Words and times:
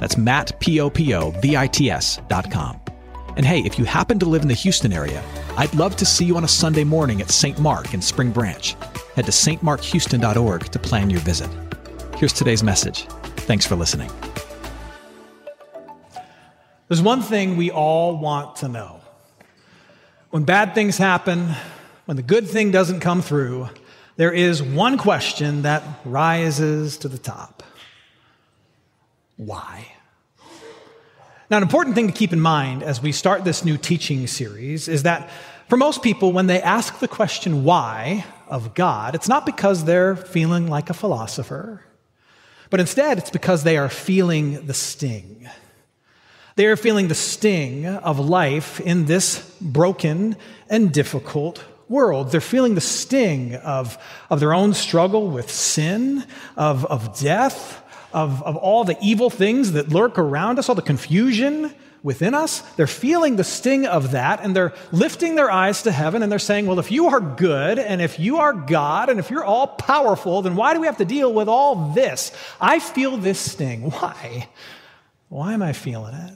That's 0.00 0.16
Matt, 0.16 0.58
P-O-P-O-V-I-T-S 0.60 2.20
dot 2.28 2.50
com. 2.50 2.80
And 3.36 3.46
hey, 3.46 3.60
if 3.60 3.78
you 3.78 3.84
happen 3.84 4.18
to 4.18 4.26
live 4.26 4.42
in 4.42 4.48
the 4.48 4.54
Houston 4.54 4.92
area, 4.92 5.22
I'd 5.56 5.72
love 5.74 5.96
to 5.96 6.06
see 6.06 6.24
you 6.24 6.36
on 6.36 6.44
a 6.44 6.48
Sunday 6.48 6.84
morning 6.84 7.20
at 7.20 7.30
St. 7.30 7.58
Mark 7.60 7.94
in 7.94 8.02
Spring 8.02 8.32
Branch. 8.32 8.74
Head 9.14 9.26
to 9.26 9.32
stmarkhouston.org 9.32 10.64
to 10.64 10.78
plan 10.78 11.10
your 11.10 11.20
visit. 11.20 11.50
Here's 12.16 12.32
today's 12.32 12.62
message. 12.62 13.04
Thanks 13.46 13.64
for 13.64 13.76
listening. 13.76 14.10
There's 16.88 17.02
one 17.02 17.22
thing 17.22 17.56
we 17.56 17.70
all 17.70 18.16
want 18.16 18.56
to 18.56 18.68
know. 18.68 19.00
When 20.30 20.44
bad 20.44 20.74
things 20.74 20.98
happen, 20.98 21.54
when 22.06 22.16
the 22.16 22.22
good 22.22 22.48
thing 22.48 22.70
doesn't 22.70 23.00
come 23.00 23.22
through, 23.22 23.68
there 24.16 24.32
is 24.32 24.62
one 24.62 24.98
question 24.98 25.62
that 25.62 25.82
rises 26.04 26.98
to 26.98 27.08
the 27.08 27.18
top 27.18 27.62
why? 29.36 29.86
Now, 31.50 31.56
an 31.56 31.62
important 31.62 31.94
thing 31.94 32.08
to 32.08 32.12
keep 32.12 32.34
in 32.34 32.40
mind 32.40 32.82
as 32.82 33.00
we 33.00 33.10
start 33.10 33.42
this 33.42 33.64
new 33.64 33.78
teaching 33.78 34.26
series 34.26 34.86
is 34.86 35.04
that 35.04 35.30
for 35.68 35.78
most 35.78 36.02
people, 36.02 36.30
when 36.30 36.46
they 36.46 36.60
ask 36.60 36.98
the 36.98 37.08
question 37.08 37.64
why 37.64 38.26
of 38.48 38.74
God, 38.74 39.14
it's 39.14 39.28
not 39.28 39.46
because 39.46 39.84
they're 39.84 40.14
feeling 40.14 40.68
like 40.68 40.90
a 40.90 40.94
philosopher, 40.94 41.82
but 42.68 42.80
instead 42.80 43.16
it's 43.16 43.30
because 43.30 43.64
they 43.64 43.78
are 43.78 43.88
feeling 43.88 44.66
the 44.66 44.74
sting. 44.74 45.48
They 46.56 46.66
are 46.66 46.76
feeling 46.76 47.08
the 47.08 47.14
sting 47.14 47.86
of 47.86 48.18
life 48.18 48.78
in 48.80 49.06
this 49.06 49.38
broken 49.58 50.36
and 50.68 50.92
difficult 50.92 51.64
world. 51.88 52.30
They're 52.30 52.42
feeling 52.42 52.74
the 52.74 52.82
sting 52.82 53.54
of, 53.54 53.96
of 54.28 54.40
their 54.40 54.52
own 54.52 54.74
struggle 54.74 55.28
with 55.28 55.50
sin, 55.50 56.26
of, 56.58 56.84
of 56.84 57.18
death, 57.18 57.82
of, 58.18 58.42
of 58.42 58.56
all 58.56 58.84
the 58.84 58.96
evil 59.00 59.30
things 59.30 59.72
that 59.72 59.90
lurk 59.90 60.18
around 60.18 60.58
us, 60.58 60.68
all 60.68 60.74
the 60.74 60.82
confusion 60.82 61.72
within 62.02 62.34
us. 62.34 62.60
They're 62.76 62.86
feeling 62.86 63.36
the 63.36 63.44
sting 63.44 63.86
of 63.86 64.10
that 64.10 64.40
and 64.42 64.56
they're 64.56 64.74
lifting 64.90 65.36
their 65.36 65.50
eyes 65.50 65.82
to 65.82 65.92
heaven 65.92 66.22
and 66.22 66.30
they're 66.30 66.38
saying, 66.38 66.66
Well, 66.66 66.80
if 66.80 66.90
you 66.90 67.08
are 67.08 67.20
good 67.20 67.78
and 67.78 68.02
if 68.02 68.18
you 68.18 68.38
are 68.38 68.52
God 68.52 69.08
and 69.08 69.20
if 69.20 69.30
you're 69.30 69.44
all 69.44 69.68
powerful, 69.68 70.42
then 70.42 70.56
why 70.56 70.74
do 70.74 70.80
we 70.80 70.86
have 70.86 70.96
to 70.98 71.04
deal 71.04 71.32
with 71.32 71.48
all 71.48 71.92
this? 71.92 72.32
I 72.60 72.80
feel 72.80 73.16
this 73.16 73.38
sting. 73.38 73.82
Why? 73.90 74.48
Why 75.28 75.52
am 75.52 75.62
I 75.62 75.74
feeling 75.74 76.14
it? 76.14 76.34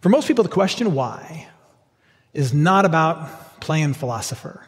For 0.00 0.08
most 0.08 0.26
people, 0.26 0.42
the 0.42 0.50
question 0.50 0.94
why 0.94 1.46
is 2.34 2.52
not 2.52 2.84
about 2.84 3.60
playing 3.60 3.94
philosopher. 3.94 4.66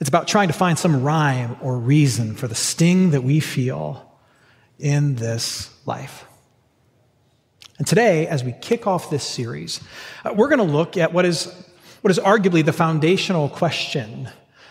It's 0.00 0.08
about 0.08 0.26
trying 0.26 0.48
to 0.48 0.54
find 0.54 0.78
some 0.78 1.02
rhyme 1.02 1.56
or 1.60 1.76
reason 1.76 2.34
for 2.34 2.48
the 2.48 2.54
sting 2.54 3.10
that 3.10 3.22
we 3.22 3.40
feel 3.40 4.11
in 4.82 5.14
this 5.14 5.70
life. 5.86 6.26
And 7.78 7.86
today, 7.86 8.26
as 8.26 8.44
we 8.44 8.52
kick 8.60 8.86
off 8.86 9.10
this 9.10 9.24
series, 9.24 9.80
uh, 10.24 10.34
we're 10.34 10.48
going 10.48 10.58
to 10.58 10.76
look 10.76 10.96
at 10.96 11.12
what 11.12 11.24
is, 11.24 11.46
what 12.02 12.10
is 12.10 12.18
arguably 12.18 12.64
the 12.64 12.72
foundational 12.72 13.48
question, 13.48 14.28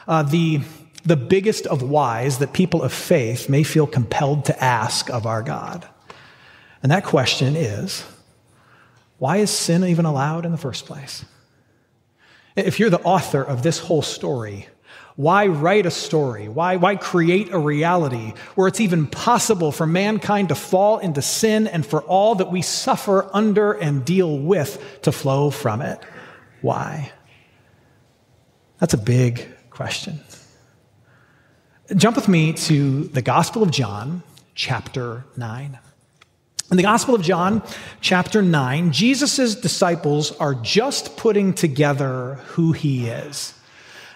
uh, 0.07 0.23
the, 0.23 0.61
the 1.03 1.15
biggest 1.15 1.65
of 1.65 1.81
whys 1.81 2.37
that 2.39 2.53
people 2.53 2.83
of 2.83 2.93
faith 2.93 3.49
may 3.49 3.63
feel 3.63 3.87
compelled 3.87 4.45
to 4.45 4.63
ask 4.63 5.09
of 5.09 5.25
our 5.25 5.41
God. 5.41 5.87
And 6.83 6.91
that 6.91 7.05
question 7.05 7.55
is 7.55 8.03
why 9.17 9.37
is 9.37 9.49
sin 9.49 9.83
even 9.83 10.05
allowed 10.05 10.45
in 10.45 10.51
the 10.51 10.57
first 10.57 10.85
place? 10.85 11.23
If 12.55 12.79
you're 12.79 12.89
the 12.89 13.01
author 13.01 13.41
of 13.41 13.63
this 13.63 13.79
whole 13.79 14.01
story, 14.01 14.67
why 15.21 15.45
write 15.45 15.85
a 15.85 15.91
story? 15.91 16.47
Why, 16.47 16.77
why 16.77 16.95
create 16.95 17.51
a 17.51 17.59
reality 17.59 18.33
where 18.55 18.67
it's 18.67 18.79
even 18.79 19.05
possible 19.05 19.71
for 19.71 19.85
mankind 19.85 20.49
to 20.49 20.55
fall 20.55 20.97
into 20.97 21.21
sin 21.21 21.67
and 21.67 21.85
for 21.85 22.01
all 22.01 22.33
that 22.35 22.51
we 22.51 22.63
suffer 22.63 23.29
under 23.31 23.73
and 23.73 24.03
deal 24.03 24.35
with 24.39 24.83
to 25.03 25.11
flow 25.11 25.51
from 25.51 25.83
it? 25.83 25.99
Why? 26.61 27.11
That's 28.79 28.95
a 28.95 28.97
big 28.97 29.47
question. 29.69 30.19
Jump 31.95 32.15
with 32.15 32.27
me 32.27 32.53
to 32.53 33.03
the 33.03 33.21
Gospel 33.21 33.61
of 33.61 33.69
John, 33.69 34.23
chapter 34.55 35.23
9. 35.37 35.77
In 36.71 36.77
the 36.77 36.83
Gospel 36.83 37.13
of 37.13 37.21
John, 37.21 37.61
chapter 37.99 38.41
9, 38.41 38.91
Jesus' 38.91 39.53
disciples 39.53 40.31
are 40.37 40.55
just 40.55 41.15
putting 41.15 41.53
together 41.53 42.39
who 42.47 42.71
he 42.71 43.07
is. 43.07 43.53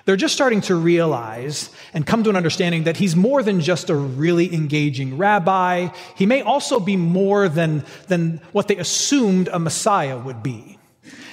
They're 0.06 0.16
just 0.16 0.36
starting 0.36 0.62
to 0.62 0.76
realize 0.76 1.72
and 1.94 2.06
come 2.06 2.24
to 2.24 2.30
an 2.30 2.36
understanding 2.36 2.84
that 2.84 2.98
he's 2.98 3.16
more 3.16 3.42
than 3.42 3.60
just 3.60 3.90
a 3.90 3.96
really 3.96 4.54
engaging 4.54 5.18
rabbi. 5.18 5.90
He 6.16 6.28
may 6.28 6.42
also 6.42 6.80
be 6.80 6.96
more 6.96 7.50
than, 7.50 7.84
than 8.08 8.40
what 8.52 8.68
they 8.68 8.78
assumed 8.78 9.48
a 9.48 9.58
Messiah 9.58 10.18
would 10.18 10.44
be. 10.44 10.78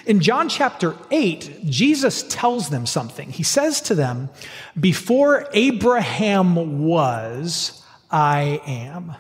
In 0.07 0.21
John 0.21 0.49
chapter 0.49 0.97
8, 1.11 1.67
Jesus 1.67 2.25
tells 2.25 2.71
them 2.71 2.87
something. 2.87 3.31
He 3.31 3.43
says 3.43 3.81
to 3.83 3.95
them, 3.95 4.31
Before 4.79 5.49
Abraham 5.53 6.83
was, 6.83 7.83
I 8.11 8.61
am 8.67 9.17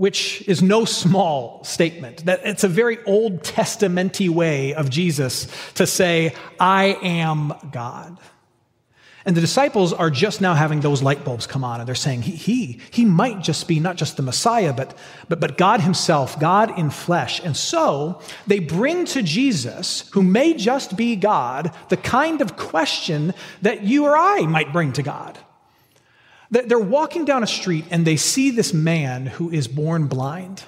which 0.00 0.42
is 0.48 0.62
no 0.62 0.86
small 0.86 1.62
statement. 1.62 2.24
That 2.24 2.40
it's 2.44 2.64
a 2.64 2.68
very 2.68 3.04
Old 3.04 3.42
Testamenty 3.42 4.30
way 4.30 4.72
of 4.72 4.88
Jesus 4.88 5.46
to 5.74 5.86
say, 5.86 6.34
I 6.58 6.96
am 7.02 7.52
God. 7.70 8.16
And 9.26 9.36
the 9.36 9.40
disciples 9.40 9.92
are 9.92 10.08
just 10.08 10.40
now 10.40 10.54
having 10.54 10.80
those 10.80 11.02
light 11.02 11.24
bulbs 11.24 11.46
come 11.46 11.62
on, 11.62 11.80
and 11.80 11.86
they're 11.86 11.94
saying, 11.94 12.22
He, 12.22 12.32
he, 12.32 12.80
he 12.90 13.04
might 13.04 13.42
just 13.42 13.68
be 13.68 13.78
not 13.78 13.96
just 13.96 14.16
the 14.16 14.22
Messiah, 14.22 14.72
but, 14.72 14.96
but, 15.28 15.40
but 15.40 15.58
God 15.58 15.82
Himself, 15.82 16.40
God 16.40 16.78
in 16.78 16.90
flesh. 16.90 17.40
And 17.44 17.56
so 17.56 18.20
they 18.46 18.60
bring 18.60 19.04
to 19.06 19.22
Jesus, 19.22 20.08
who 20.12 20.22
may 20.22 20.54
just 20.54 20.96
be 20.96 21.16
God, 21.16 21.74
the 21.90 21.98
kind 21.98 22.40
of 22.40 22.56
question 22.56 23.34
that 23.60 23.82
you 23.82 24.06
or 24.06 24.16
I 24.16 24.40
might 24.42 24.72
bring 24.72 24.92
to 24.94 25.02
God. 25.02 25.38
They're 26.50 26.78
walking 26.78 27.24
down 27.24 27.44
a 27.44 27.46
street 27.46 27.84
and 27.90 28.04
they 28.04 28.16
see 28.16 28.50
this 28.50 28.72
man 28.72 29.26
who 29.26 29.50
is 29.50 29.68
born 29.68 30.08
blind 30.08 30.64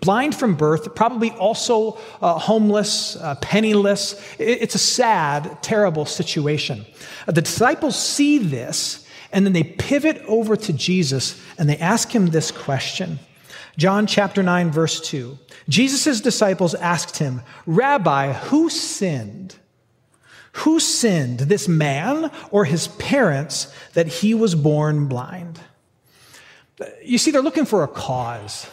blind 0.00 0.34
from 0.34 0.54
birth, 0.54 0.94
probably 0.94 1.30
also 1.32 1.98
uh, 2.22 2.38
homeless, 2.38 3.16
uh, 3.16 3.34
penniless. 3.36 4.20
It's 4.38 4.74
a 4.74 4.78
sad, 4.78 5.62
terrible 5.62 6.06
situation. 6.06 6.86
Uh, 7.26 7.32
the 7.32 7.42
disciples 7.42 7.98
see 7.98 8.38
this, 8.38 9.06
and 9.32 9.44
then 9.44 9.52
they 9.52 9.64
pivot 9.64 10.22
over 10.26 10.56
to 10.56 10.72
Jesus 10.72 11.40
and 11.58 11.68
they 11.68 11.76
ask 11.78 12.10
him 12.10 12.26
this 12.26 12.50
question. 12.50 13.18
John 13.76 14.06
chapter 14.06 14.42
9, 14.42 14.70
verse 14.70 15.00
2. 15.00 15.38
Jesus' 15.68 16.20
disciples 16.20 16.74
asked 16.74 17.18
him, 17.18 17.42
Rabbi, 17.66 18.32
who 18.32 18.70
sinned? 18.70 19.56
Who 20.52 20.80
sinned, 20.80 21.40
this 21.40 21.68
man 21.68 22.32
or 22.50 22.64
his 22.64 22.88
parents, 22.88 23.72
that 23.92 24.08
he 24.08 24.34
was 24.34 24.54
born 24.54 25.06
blind? 25.06 25.60
You 27.04 27.18
see, 27.18 27.30
they're 27.30 27.42
looking 27.42 27.66
for 27.66 27.84
a 27.84 27.88
cause. 27.88 28.66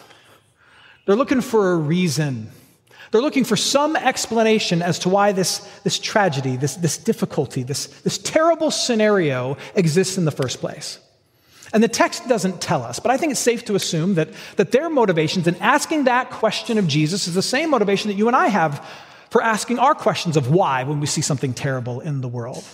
They're 1.06 1.16
looking 1.16 1.40
for 1.40 1.72
a 1.72 1.76
reason. 1.76 2.50
They're 3.10 3.22
looking 3.22 3.44
for 3.44 3.56
some 3.56 3.96
explanation 3.96 4.82
as 4.82 4.98
to 5.00 5.08
why 5.08 5.32
this, 5.32 5.58
this 5.84 5.98
tragedy, 5.98 6.56
this, 6.56 6.74
this 6.74 6.98
difficulty, 6.98 7.62
this, 7.62 7.86
this 8.02 8.18
terrible 8.18 8.70
scenario 8.70 9.56
exists 9.74 10.18
in 10.18 10.24
the 10.24 10.30
first 10.30 10.60
place. 10.60 10.98
And 11.72 11.82
the 11.82 11.88
text 11.88 12.28
doesn't 12.28 12.60
tell 12.60 12.82
us, 12.82 13.00
but 13.00 13.10
I 13.10 13.16
think 13.16 13.32
it's 13.32 13.40
safe 13.40 13.64
to 13.66 13.74
assume 13.74 14.14
that, 14.14 14.28
that 14.56 14.72
their 14.72 14.88
motivations 14.88 15.46
in 15.46 15.56
asking 15.56 16.04
that 16.04 16.30
question 16.30 16.78
of 16.78 16.86
Jesus 16.86 17.26
is 17.26 17.34
the 17.34 17.42
same 17.42 17.70
motivation 17.70 18.08
that 18.08 18.16
you 18.16 18.28
and 18.28 18.36
I 18.36 18.48
have 18.48 18.86
for 19.30 19.42
asking 19.42 19.78
our 19.78 19.94
questions 19.94 20.36
of 20.36 20.50
why 20.50 20.84
when 20.84 21.00
we 21.00 21.06
see 21.06 21.20
something 21.20 21.54
terrible 21.54 22.00
in 22.00 22.20
the 22.20 22.28
world. 22.28 22.64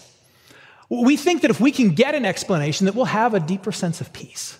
We 0.88 1.16
think 1.16 1.40
that 1.42 1.50
if 1.50 1.58
we 1.58 1.72
can 1.72 1.90
get 1.90 2.14
an 2.14 2.26
explanation, 2.26 2.84
that 2.86 2.94
we'll 2.94 3.06
have 3.06 3.32
a 3.32 3.40
deeper 3.40 3.72
sense 3.72 4.00
of 4.00 4.12
peace. 4.12 4.58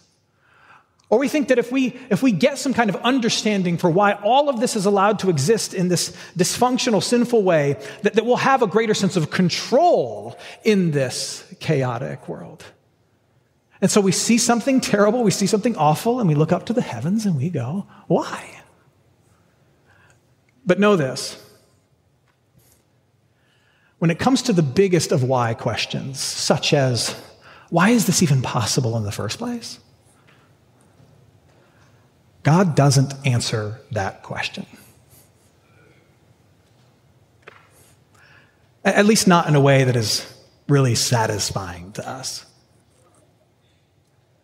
Or 1.13 1.19
we 1.19 1.29
think 1.29 1.49
that 1.49 1.59
if 1.59 1.71
we, 1.71 1.95
if 2.09 2.23
we 2.23 2.33
get 2.33 2.57
some 2.57 2.73
kind 2.73 2.89
of 2.89 2.97
understanding 2.97 3.77
for 3.77 3.91
why 3.91 4.15
all 4.15 4.49
of 4.49 4.61
this 4.61 4.77
is 4.77 4.87
allowed 4.87 5.19
to 5.19 5.29
exist 5.29 5.75
in 5.75 5.89
this 5.89 6.17
dysfunctional, 6.39 7.03
sinful 7.03 7.43
way, 7.43 7.77
that, 8.01 8.15
that 8.15 8.25
we'll 8.25 8.37
have 8.37 8.63
a 8.63 8.67
greater 8.67 8.95
sense 8.95 9.15
of 9.15 9.31
control 9.31 10.39
in 10.65 10.93
this 10.93 11.45
chaotic 11.61 12.31
world. 12.31 12.65
And 13.83 13.91
so 13.91 14.01
we 14.01 14.11
see 14.11 14.39
something 14.39 14.81
terrible, 14.81 15.23
we 15.23 15.31
see 15.31 15.47
something 15.47 15.77
awful, 15.77 16.19
and 16.19 16.31
we 16.31 16.35
look 16.35 16.51
up 16.51 16.65
to 16.67 16.73
the 16.73 16.81
heavens 16.81 17.27
and 17.27 17.37
we 17.37 17.51
go, 17.51 17.87
why? 18.07 18.63
But 20.65 20.81
know 20.81 20.97
this 20.97 21.39
when 23.99 24.11
it 24.11 24.19
comes 24.19 24.41
to 24.43 24.55
the 24.55 24.63
biggest 24.63 25.13
of 25.13 25.23
why 25.23 25.53
questions, 25.53 26.19
such 26.19 26.73
as, 26.73 27.15
why 27.69 27.91
is 27.91 28.07
this 28.07 28.23
even 28.23 28.41
possible 28.41 28.97
in 28.97 29.05
the 29.05 29.13
first 29.13 29.37
place? 29.37 29.79
God 32.43 32.75
doesn't 32.75 33.15
answer 33.25 33.81
that 33.93 34.23
question. 34.23 34.67
At 38.85 39.07
least 39.07 39.29
not 39.29 39.49
in 39.49 39.55
a 39.55 39.61
way 39.61 39.85
that 39.85 39.95
is 39.95 40.27
really 40.69 40.95
satisfying 40.95 41.93
to 41.93 42.09
us. 42.09 42.45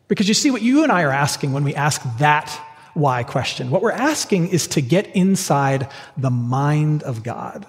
Because 0.06 0.28
you 0.28 0.34
see, 0.34 0.50
what 0.50 0.62
you 0.62 0.82
and 0.82 0.92
I 0.92 1.02
are 1.02 1.12
asking 1.12 1.52
when 1.52 1.64
we 1.64 1.74
ask 1.74 2.00
that 2.18 2.48
why 2.94 3.22
question, 3.22 3.70
what 3.70 3.82
we're 3.82 3.92
asking 3.92 4.48
is 4.48 4.66
to 4.68 4.80
get 4.80 5.14
inside 5.14 5.88
the 6.16 6.30
mind 6.30 7.02
of 7.02 7.22
God. 7.22 7.66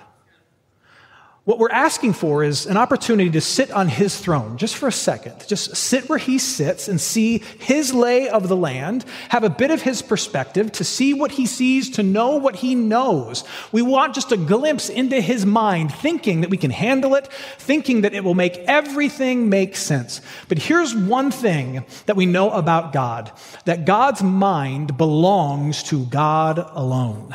What 1.50 1.57
we're 1.57 1.72
asking 1.72 2.13
for 2.13 2.44
is 2.44 2.68
an 2.68 2.78
opportunity 2.78 3.31
to 3.31 3.42
sit 3.42 3.72
on 3.72 3.88
his 3.88 4.16
throne 4.16 4.56
just 4.56 4.75
for 4.75 4.88
a 4.88 4.92
second. 4.92 5.48
Just 5.48 5.75
sit 5.75 6.07
where 6.07 6.19
he 6.19 6.38
sits 6.38 6.88
and 6.88 7.01
see 7.01 7.40
his 7.57 7.92
lay 7.92 8.30
of 8.30 8.48
the 8.48 8.56
land, 8.56 9.04
have 9.30 9.44
a 9.44 9.50
bit 9.50 9.72
of 9.72 9.81
his 9.81 10.04
perspective, 10.04 10.72
to 10.74 10.84
see 10.84 11.16
what 11.16 11.31
he 11.31 11.48
sees, 11.48 11.90
to 11.90 12.04
know 12.04 12.36
what 12.36 12.57
he 12.57 12.75
knows. 12.75 13.44
We 13.72 13.81
want 13.81 14.13
just 14.13 14.31
a 14.31 14.38
glimpse 14.38 14.90
into 14.90 15.19
his 15.19 15.44
mind, 15.44 15.92
thinking 15.92 16.42
that 16.42 16.51
we 16.51 16.57
can 16.57 16.69
handle 16.69 17.16
it, 17.16 17.25
thinking 17.57 18.02
that 18.02 18.13
it 18.13 18.24
will 18.24 18.36
make 18.36 18.57
everything 18.68 19.50
make 19.50 19.75
sense. 19.75 20.22
But 20.50 20.60
here's 20.60 20.94
one 20.94 21.31
thing 21.31 21.84
that 22.06 22.16
we 22.16 22.28
know 22.28 22.52
about 22.52 22.94
God 22.94 23.31
that 23.66 23.86
God's 23.86 24.22
mind 24.22 24.98
belongs 24.98 25.81
to 25.86 26.06
God 26.06 26.60
alone. 26.60 27.34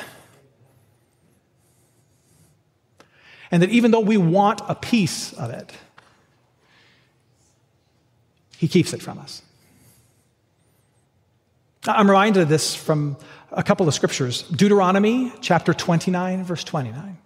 And 3.55 3.63
that 3.63 3.71
even 3.71 3.93
though 3.93 4.01
we 4.01 4.17
want 4.17 4.63
a 4.69 4.75
piece 4.75 5.33
of 5.35 5.51
it, 5.51 5.71
He 8.57 8.67
keeps 8.67 8.93
it 8.93 9.01
from 9.01 9.17
us. 9.21 9.43
I'm 11.87 12.11
reminded 12.11 12.43
of 12.43 12.49
this 12.49 12.75
from 12.75 13.17
a 13.53 13.63
couple 13.63 13.87
of 13.87 13.95
scriptures 13.95 14.43
Deuteronomy 14.43 15.33
chapter 15.41 15.73
29, 15.73 16.43
verse 16.43 16.65
29. 16.65 17.17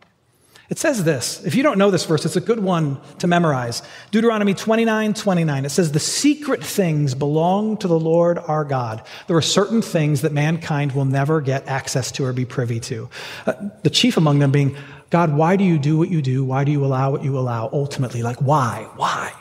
It 0.68 0.78
says 0.78 1.02
this. 1.02 1.42
If 1.46 1.54
you 1.54 1.62
don't 1.62 1.78
know 1.78 1.90
this 1.90 2.04
verse, 2.04 2.26
it's 2.26 2.36
a 2.36 2.42
good 2.42 2.60
one 2.60 3.00
to 3.20 3.26
memorize. 3.26 3.80
Deuteronomy 4.10 4.52
29, 4.52 5.14
29. 5.14 5.64
It 5.64 5.70
says, 5.70 5.92
The 5.92 5.98
secret 5.98 6.62
things 6.62 7.14
belong 7.14 7.78
to 7.78 7.88
the 7.88 7.98
Lord 7.98 8.36
our 8.36 8.64
God. 8.64 9.02
There 9.28 9.36
are 9.38 9.42
certain 9.42 9.80
things 9.80 10.20
that 10.20 10.32
mankind 10.32 10.92
will 10.92 11.06
never 11.06 11.40
get 11.40 11.66
access 11.66 12.12
to 12.12 12.26
or 12.26 12.34
be 12.34 12.44
privy 12.44 12.80
to. 12.80 13.08
Uh, 13.46 13.54
the 13.82 13.88
chief 13.88 14.18
among 14.18 14.40
them 14.40 14.52
being 14.52 14.76
God, 15.10 15.34
why 15.34 15.56
do 15.56 15.64
you 15.64 15.78
do 15.78 15.96
what 15.96 16.10
you 16.10 16.20
do? 16.20 16.44
Why 16.44 16.64
do 16.64 16.72
you 16.72 16.84
allow 16.84 17.10
what 17.10 17.24
you 17.24 17.38
allow? 17.38 17.70
Ultimately, 17.72 18.22
like, 18.22 18.42
why? 18.42 18.88
Why? 18.96 19.32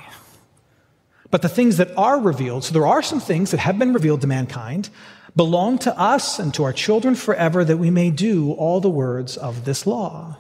But 1.30 1.42
the 1.42 1.50
things 1.50 1.78
that 1.78 1.96
are 1.98 2.20
revealed, 2.20 2.64
so 2.64 2.74
there 2.74 2.88
are 2.88 3.02
some 3.02 3.20
things 3.20 3.52
that 3.52 3.60
have 3.60 3.78
been 3.78 3.94
revealed 3.94 4.22
to 4.22 4.28
mankind, 4.28 4.90
belong 5.36 5.78
to 5.80 6.00
us 6.00 6.40
and 6.40 6.54
to 6.54 6.64
our 6.64 6.74
children 6.74 7.16
forever 7.16 7.66
that 7.66 7.78
we 7.78 7.90
may 7.90 8.12
do 8.12 8.54
all 8.54 8.80
the 8.80 8.90
words 8.90 9.36
of 9.36 9.66
this 9.66 9.86
law. 9.86 10.38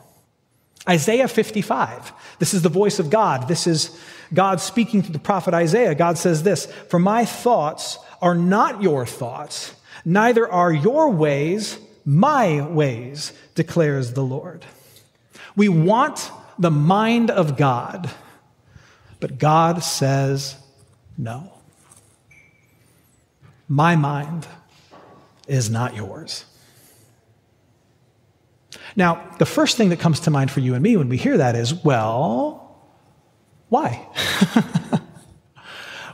Isaiah 0.87 1.27
55. 1.27 2.13
This 2.39 2.53
is 2.53 2.61
the 2.61 2.69
voice 2.69 2.99
of 2.99 3.09
God. 3.09 3.49
This 3.49 3.67
is 3.67 3.99
God 4.33 4.61
speaking 4.61 5.01
to 5.03 5.11
the 5.11 5.19
prophet 5.19 5.53
Isaiah. 5.53 5.93
God 5.93 6.17
says 6.17 6.43
this 6.43 6.67
For 6.89 6.99
my 6.99 7.25
thoughts 7.25 7.99
are 8.21 8.35
not 8.35 8.81
your 8.81 9.05
thoughts, 9.05 9.75
neither 10.05 10.49
are 10.49 10.71
your 10.71 11.11
ways 11.11 11.77
my 12.07 12.61
ways, 12.65 13.33
declares 13.53 14.13
the 14.13 14.23
Lord. 14.23 14.65
We 15.57 15.67
want 15.67 16.31
the 16.59 16.71
mind 16.71 17.31
of 17.31 17.57
God, 17.57 18.09
but 19.19 19.39
God 19.39 19.83
says 19.83 20.55
no. 21.17 21.51
My 23.67 23.95
mind 23.95 24.47
is 25.47 25.69
not 25.69 25.95
yours. 25.95 26.45
Now, 28.95 29.35
the 29.39 29.45
first 29.45 29.77
thing 29.77 29.89
that 29.89 29.99
comes 29.99 30.19
to 30.21 30.31
mind 30.31 30.51
for 30.51 30.59
you 30.59 30.75
and 30.75 30.83
me 30.83 30.95
when 30.95 31.09
we 31.09 31.17
hear 31.17 31.37
that 31.37 31.55
is, 31.55 31.73
well, 31.73 32.79
why? 33.69 34.07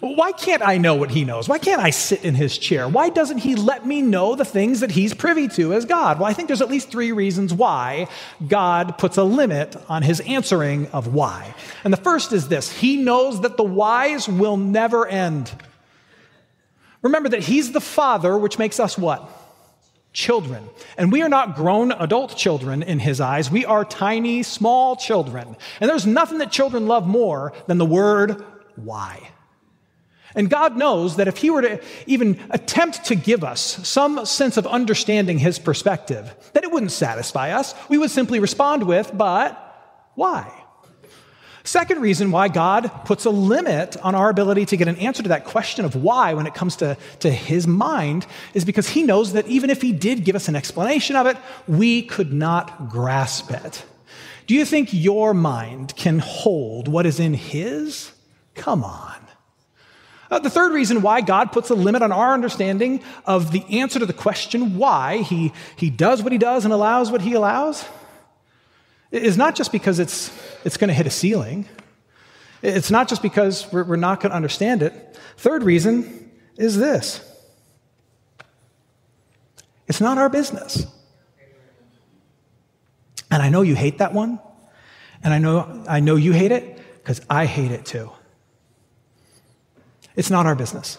Why 0.03 0.33
can't 0.33 0.61
I 0.61 0.79
know 0.79 0.95
what 0.95 1.11
he 1.11 1.23
knows? 1.23 1.47
Why 1.47 1.59
can't 1.59 1.81
I 1.81 1.89
sit 1.89 2.25
in 2.25 2.35
his 2.35 2.57
chair? 2.57 2.89
Why 2.89 3.07
doesn't 3.07 3.37
he 3.37 3.55
let 3.55 3.85
me 3.85 4.01
know 4.01 4.35
the 4.35 4.43
things 4.43 4.81
that 4.81 4.91
he's 4.91 5.13
privy 5.13 5.47
to 5.49 5.73
as 5.73 5.85
God? 5.85 6.19
Well, 6.19 6.27
I 6.27 6.33
think 6.33 6.49
there's 6.49 6.61
at 6.61 6.69
least 6.69 6.91
three 6.91 7.13
reasons 7.13 7.53
why 7.53 8.09
God 8.45 8.97
puts 8.97 9.15
a 9.15 9.23
limit 9.23 9.77
on 9.87 10.03
his 10.03 10.19
answering 10.19 10.87
of 10.87 11.13
why. 11.13 11.55
And 11.85 11.93
the 11.93 11.97
first 11.97 12.33
is 12.33 12.49
this 12.49 12.69
He 12.69 12.97
knows 12.97 13.39
that 13.41 13.55
the 13.55 13.63
whys 13.63 14.27
will 14.27 14.57
never 14.57 15.07
end. 15.07 15.49
Remember 17.01 17.29
that 17.29 17.43
he's 17.43 17.71
the 17.71 17.79
father, 17.79 18.37
which 18.37 18.59
makes 18.59 18.81
us 18.81 18.97
what? 18.97 19.29
Children. 20.11 20.67
And 20.97 21.13
we 21.13 21.21
are 21.21 21.29
not 21.29 21.55
grown 21.55 21.93
adult 21.93 22.35
children 22.35 22.83
in 22.83 22.99
his 22.99 23.21
eyes. 23.21 23.49
We 23.49 23.63
are 23.65 23.85
tiny, 23.85 24.43
small 24.43 24.97
children. 24.97 25.55
And 25.79 25.89
there's 25.89 26.05
nothing 26.05 26.39
that 26.39 26.51
children 26.51 26.87
love 26.87 27.07
more 27.07 27.53
than 27.67 27.77
the 27.77 27.85
word 27.85 28.43
why. 28.75 29.29
And 30.35 30.49
God 30.49 30.77
knows 30.77 31.17
that 31.17 31.27
if 31.27 31.37
He 31.37 31.49
were 31.49 31.61
to 31.61 31.81
even 32.05 32.39
attempt 32.49 33.05
to 33.05 33.15
give 33.15 33.43
us 33.43 33.87
some 33.87 34.25
sense 34.25 34.57
of 34.57 34.65
understanding 34.67 35.39
His 35.39 35.59
perspective, 35.59 36.33
that 36.53 36.63
it 36.63 36.71
wouldn't 36.71 36.91
satisfy 36.91 37.51
us. 37.51 37.75
We 37.89 37.97
would 37.97 38.11
simply 38.11 38.39
respond 38.39 38.83
with, 38.83 39.11
but 39.13 39.59
why? 40.15 40.51
Second 41.65 42.01
reason 42.01 42.31
why 42.31 42.49
God 42.49 42.91
puts 43.05 43.23
a 43.23 43.29
limit 43.29 43.95
on 44.03 44.15
our 44.15 44.29
ability 44.29 44.65
to 44.67 44.77
get 44.77 44.89
an 44.89 44.97
answer 44.97 45.23
to 45.23 45.29
that 45.29 45.45
question 45.45 45.85
of 45.85 45.95
why 45.95 46.33
when 46.33 46.45
it 46.45 46.53
comes 46.53 46.75
to, 46.77 46.97
to 47.19 47.31
His 47.31 47.65
mind 47.67 48.27
is 48.53 48.65
because 48.65 48.89
He 48.89 49.03
knows 49.03 49.33
that 49.33 49.47
even 49.47 49.69
if 49.69 49.81
He 49.81 49.93
did 49.93 50.25
give 50.25 50.35
us 50.35 50.49
an 50.49 50.57
explanation 50.57 51.15
of 51.15 51.25
it, 51.25 51.37
we 51.65 52.01
could 52.01 52.33
not 52.33 52.89
grasp 52.89 53.49
it. 53.51 53.85
Do 54.45 54.55
you 54.55 54.65
think 54.65 54.89
your 54.91 55.33
mind 55.33 55.95
can 55.95 56.19
hold 56.19 56.89
what 56.89 57.05
is 57.05 57.19
in 57.21 57.33
His? 57.33 58.11
Come 58.55 58.83
on. 58.83 59.22
Uh, 60.33 60.39
the 60.39 60.49
third 60.49 60.73
reason 60.73 61.03
why 61.03 61.21
God 61.21 61.51
puts 61.51 61.69
a 61.69 61.75
limit 61.75 62.01
on 62.01 62.11
our 62.11 62.33
understanding 62.33 63.03
of 63.23 63.51
the 63.51 63.63
answer 63.79 63.99
to 63.99 64.05
the 64.07 64.13
question 64.13 64.79
why 64.79 65.17
he, 65.17 65.53
he 65.75 65.91
does 65.91 66.23
what 66.23 66.31
he 66.31 66.39
does 66.39 66.65
and 66.65 66.73
allows 66.73 67.11
what 67.11 67.21
he 67.21 67.33
allows 67.33 67.85
is 69.11 69.37
not 69.37 69.53
just 69.53 69.71
because 69.71 69.99
it's, 69.99 70.35
it's 70.65 70.75
going 70.75 70.87
to 70.87 70.93
hit 70.95 71.05
a 71.05 71.11
ceiling. 71.11 71.67
It's 72.63 72.89
not 72.89 73.07
just 73.07 73.21
because 73.21 73.71
we're, 73.71 73.83
we're 73.83 73.95
not 73.95 74.21
going 74.21 74.31
to 74.31 74.35
understand 74.35 74.81
it. 74.81 75.19
Third 75.37 75.61
reason 75.61 76.31
is 76.57 76.77
this 76.77 77.21
it's 79.87 80.01
not 80.01 80.17
our 80.17 80.29
business. 80.29 80.87
And 83.29 83.39
I 83.39 83.49
know 83.49 83.61
you 83.61 83.75
hate 83.75 83.99
that 83.99 84.13
one. 84.13 84.39
And 85.23 85.31
I 85.31 85.37
know, 85.37 85.83
I 85.87 85.99
know 85.99 86.15
you 86.15 86.31
hate 86.31 86.51
it 86.51 86.81
because 86.95 87.21
I 87.29 87.45
hate 87.45 87.69
it 87.69 87.85
too. 87.85 88.09
It's 90.15 90.29
not 90.29 90.45
our 90.45 90.55
business. 90.55 90.97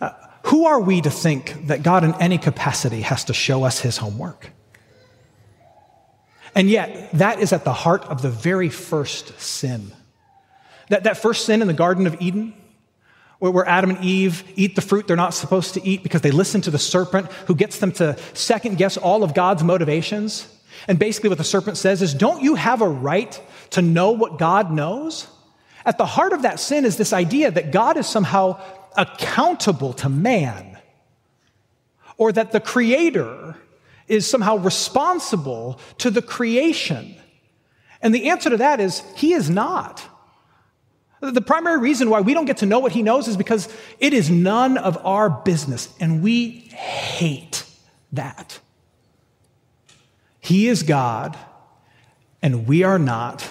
Uh, 0.00 0.10
who 0.44 0.66
are 0.66 0.80
we 0.80 1.00
to 1.00 1.10
think 1.10 1.66
that 1.66 1.82
God, 1.82 2.04
in 2.04 2.14
any 2.14 2.38
capacity, 2.38 3.02
has 3.02 3.24
to 3.24 3.34
show 3.34 3.64
us 3.64 3.80
his 3.80 3.96
homework? 3.96 4.50
And 6.54 6.68
yet, 6.68 7.10
that 7.12 7.40
is 7.40 7.52
at 7.52 7.64
the 7.64 7.72
heart 7.72 8.04
of 8.04 8.22
the 8.22 8.30
very 8.30 8.68
first 8.68 9.38
sin. 9.40 9.92
That, 10.88 11.04
that 11.04 11.18
first 11.18 11.44
sin 11.44 11.62
in 11.62 11.68
the 11.68 11.74
Garden 11.74 12.06
of 12.06 12.20
Eden, 12.20 12.54
where, 13.38 13.52
where 13.52 13.68
Adam 13.68 13.90
and 13.90 14.04
Eve 14.04 14.42
eat 14.56 14.74
the 14.74 14.82
fruit 14.82 15.06
they're 15.06 15.16
not 15.16 15.34
supposed 15.34 15.74
to 15.74 15.86
eat 15.86 16.02
because 16.02 16.22
they 16.22 16.30
listen 16.30 16.60
to 16.62 16.70
the 16.70 16.78
serpent 16.78 17.30
who 17.46 17.54
gets 17.54 17.78
them 17.78 17.92
to 17.92 18.16
second 18.34 18.78
guess 18.78 18.96
all 18.96 19.22
of 19.22 19.34
God's 19.34 19.62
motivations. 19.62 20.52
And 20.86 20.98
basically, 20.98 21.28
what 21.28 21.38
the 21.38 21.44
serpent 21.44 21.76
says 21.76 22.02
is, 22.02 22.14
Don't 22.14 22.42
you 22.42 22.54
have 22.54 22.82
a 22.82 22.88
right 22.88 23.40
to 23.70 23.82
know 23.82 24.12
what 24.12 24.38
God 24.38 24.72
knows? 24.72 25.26
At 25.88 25.96
the 25.96 26.04
heart 26.04 26.34
of 26.34 26.42
that 26.42 26.60
sin 26.60 26.84
is 26.84 26.98
this 26.98 27.14
idea 27.14 27.50
that 27.50 27.72
God 27.72 27.96
is 27.96 28.06
somehow 28.06 28.60
accountable 28.94 29.94
to 29.94 30.10
man, 30.10 30.76
or 32.18 32.30
that 32.30 32.52
the 32.52 32.60
Creator 32.60 33.56
is 34.06 34.28
somehow 34.28 34.58
responsible 34.58 35.80
to 35.96 36.10
the 36.10 36.20
creation. 36.20 37.14
And 38.02 38.14
the 38.14 38.28
answer 38.28 38.50
to 38.50 38.58
that 38.58 38.80
is 38.80 39.02
He 39.16 39.32
is 39.32 39.48
not. 39.48 40.06
The 41.22 41.40
primary 41.40 41.78
reason 41.78 42.10
why 42.10 42.20
we 42.20 42.34
don't 42.34 42.44
get 42.44 42.58
to 42.58 42.66
know 42.66 42.80
what 42.80 42.92
He 42.92 43.02
knows 43.02 43.26
is 43.26 43.38
because 43.38 43.74
it 43.98 44.12
is 44.12 44.28
none 44.28 44.76
of 44.76 44.98
our 45.06 45.30
business, 45.30 45.88
and 45.98 46.22
we 46.22 46.50
hate 46.50 47.64
that. 48.12 48.60
He 50.38 50.68
is 50.68 50.82
God, 50.82 51.38
and 52.42 52.66
we 52.66 52.82
are 52.82 52.98
not, 52.98 53.50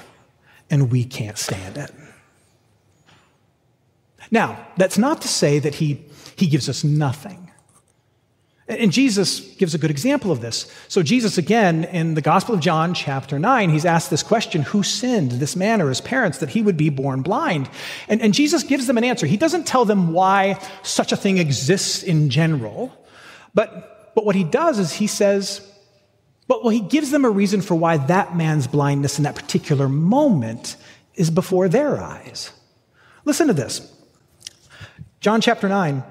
and 0.69 0.91
we 0.91 1.03
can't 1.03 1.39
stand 1.39 1.77
it. 1.77 1.89
Now, 4.31 4.67
that's 4.77 4.97
not 4.97 5.21
to 5.21 5.27
say 5.27 5.59
that 5.59 5.75
he, 5.75 6.05
he 6.35 6.47
gives 6.47 6.67
us 6.69 6.83
nothing. 6.83 7.47
And 8.69 8.91
Jesus 8.91 9.39
gives 9.39 9.73
a 9.73 9.77
good 9.77 9.91
example 9.91 10.29
of 10.29 10.41
this. 10.41 10.69
So, 10.89 11.01
Jesus, 11.01 11.37
again, 11.37 11.85
in 11.85 12.15
the 12.15 12.21
Gospel 12.21 12.53
of 12.53 12.59
John, 12.59 12.93
chapter 12.93 13.39
9, 13.39 13.69
he's 13.69 13.85
asked 13.85 14.09
this 14.09 14.23
question 14.23 14.63
Who 14.63 14.83
sinned, 14.83 15.31
this 15.31 15.55
man 15.55 15.81
or 15.81 15.87
his 15.87 16.01
parents, 16.01 16.39
that 16.39 16.49
he 16.49 16.61
would 16.61 16.75
be 16.75 16.89
born 16.89 17.21
blind? 17.21 17.69
And, 18.09 18.21
and 18.21 18.33
Jesus 18.33 18.63
gives 18.63 18.85
them 18.85 18.97
an 18.97 19.05
answer. 19.05 19.25
He 19.25 19.37
doesn't 19.37 19.67
tell 19.67 19.85
them 19.85 20.11
why 20.11 20.59
such 20.83 21.13
a 21.13 21.17
thing 21.17 21.37
exists 21.37 22.03
in 22.03 22.29
general, 22.29 22.93
but, 23.53 24.13
but 24.13 24.25
what 24.25 24.35
he 24.35 24.43
does 24.43 24.79
is 24.79 24.91
he 24.91 25.07
says, 25.07 25.61
but 26.49 26.61
well, 26.63 26.71
he 26.71 26.81
gives 26.81 27.11
them 27.11 27.23
a 27.23 27.29
reason 27.29 27.61
for 27.61 27.75
why 27.75 27.97
that 27.97 28.35
man's 28.35 28.67
blindness 28.67 29.17
in 29.17 29.23
that 29.23 29.35
particular 29.35 29.87
moment 29.87 30.75
is 31.15 31.29
before 31.29 31.69
their 31.69 32.01
eyes. 32.01 32.51
Listen 33.23 33.47
to 33.47 33.53
this 33.53 33.96
John 35.19 35.41
chapter 35.41 35.67
9 35.67 36.03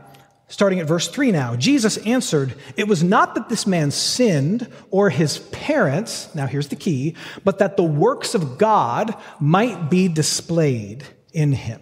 Starting 0.48 0.78
at 0.78 0.86
verse 0.86 1.08
3 1.08 1.32
now, 1.32 1.56
Jesus 1.56 1.96
answered, 1.98 2.54
It 2.76 2.86
was 2.86 3.02
not 3.02 3.34
that 3.34 3.48
this 3.48 3.66
man 3.66 3.90
sinned 3.90 4.68
or 4.92 5.10
his 5.10 5.38
parents, 5.38 6.32
now 6.36 6.46
here's 6.46 6.68
the 6.68 6.76
key, 6.76 7.16
but 7.42 7.58
that 7.58 7.76
the 7.76 7.82
works 7.82 8.34
of 8.34 8.56
God 8.56 9.16
might 9.40 9.90
be 9.90 10.06
displayed 10.06 11.02
in 11.32 11.52
him. 11.52 11.80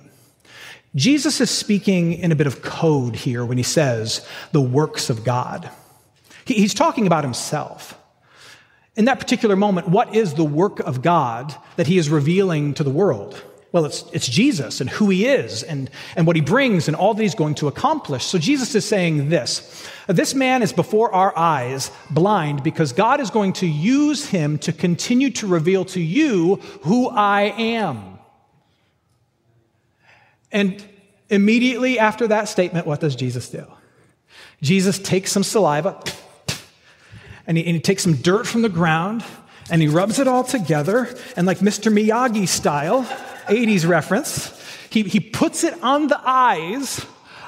Jesus 0.94 1.42
is 1.42 1.50
speaking 1.50 2.14
in 2.14 2.32
a 2.32 2.36
bit 2.36 2.46
of 2.46 2.62
code 2.62 3.16
here 3.16 3.44
when 3.44 3.58
he 3.58 3.64
says 3.64 4.26
the 4.52 4.62
works 4.62 5.10
of 5.10 5.24
God. 5.24 5.68
He's 6.46 6.72
talking 6.72 7.06
about 7.06 7.24
himself. 7.24 7.98
In 8.96 9.06
that 9.06 9.18
particular 9.20 9.56
moment, 9.56 9.88
what 9.88 10.14
is 10.14 10.34
the 10.34 10.44
work 10.44 10.80
of 10.80 11.02
God 11.02 11.54
that 11.76 11.88
he 11.88 11.98
is 11.98 12.08
revealing 12.08 12.72
to 12.74 12.84
the 12.84 12.90
world? 12.90 13.42
Well, 13.74 13.86
it's, 13.86 14.04
it's 14.12 14.28
Jesus 14.28 14.80
and 14.80 14.88
who 14.88 15.10
he 15.10 15.26
is 15.26 15.64
and, 15.64 15.90
and 16.14 16.28
what 16.28 16.36
he 16.36 16.42
brings 16.42 16.86
and 16.86 16.96
all 16.96 17.12
that 17.12 17.20
he's 17.20 17.34
going 17.34 17.56
to 17.56 17.66
accomplish. 17.66 18.24
So 18.24 18.38
Jesus 18.38 18.72
is 18.76 18.84
saying 18.84 19.30
this 19.30 19.84
This 20.06 20.32
man 20.32 20.62
is 20.62 20.72
before 20.72 21.12
our 21.12 21.36
eyes 21.36 21.90
blind 22.08 22.62
because 22.62 22.92
God 22.92 23.20
is 23.20 23.30
going 23.30 23.52
to 23.54 23.66
use 23.66 24.26
him 24.26 24.58
to 24.58 24.72
continue 24.72 25.28
to 25.30 25.48
reveal 25.48 25.84
to 25.86 26.00
you 26.00 26.60
who 26.82 27.08
I 27.08 27.52
am. 27.58 28.20
And 30.52 30.80
immediately 31.28 31.98
after 31.98 32.28
that 32.28 32.48
statement, 32.48 32.86
what 32.86 33.00
does 33.00 33.16
Jesus 33.16 33.48
do? 33.48 33.66
Jesus 34.62 35.00
takes 35.00 35.32
some 35.32 35.42
saliva 35.42 36.00
and 37.44 37.56
he, 37.56 37.66
and 37.66 37.74
he 37.74 37.80
takes 37.80 38.04
some 38.04 38.14
dirt 38.14 38.46
from 38.46 38.62
the 38.62 38.68
ground 38.68 39.24
and 39.68 39.82
he 39.82 39.88
rubs 39.88 40.20
it 40.20 40.28
all 40.28 40.44
together 40.44 41.12
and, 41.36 41.44
like 41.44 41.58
Mr. 41.58 41.92
Miyagi 41.92 42.46
style, 42.46 43.04
80s 43.46 43.86
reference. 43.86 44.60
He, 44.90 45.02
he 45.02 45.20
puts 45.20 45.64
it 45.64 45.82
on 45.82 46.06
the 46.06 46.20
eyes 46.22 47.04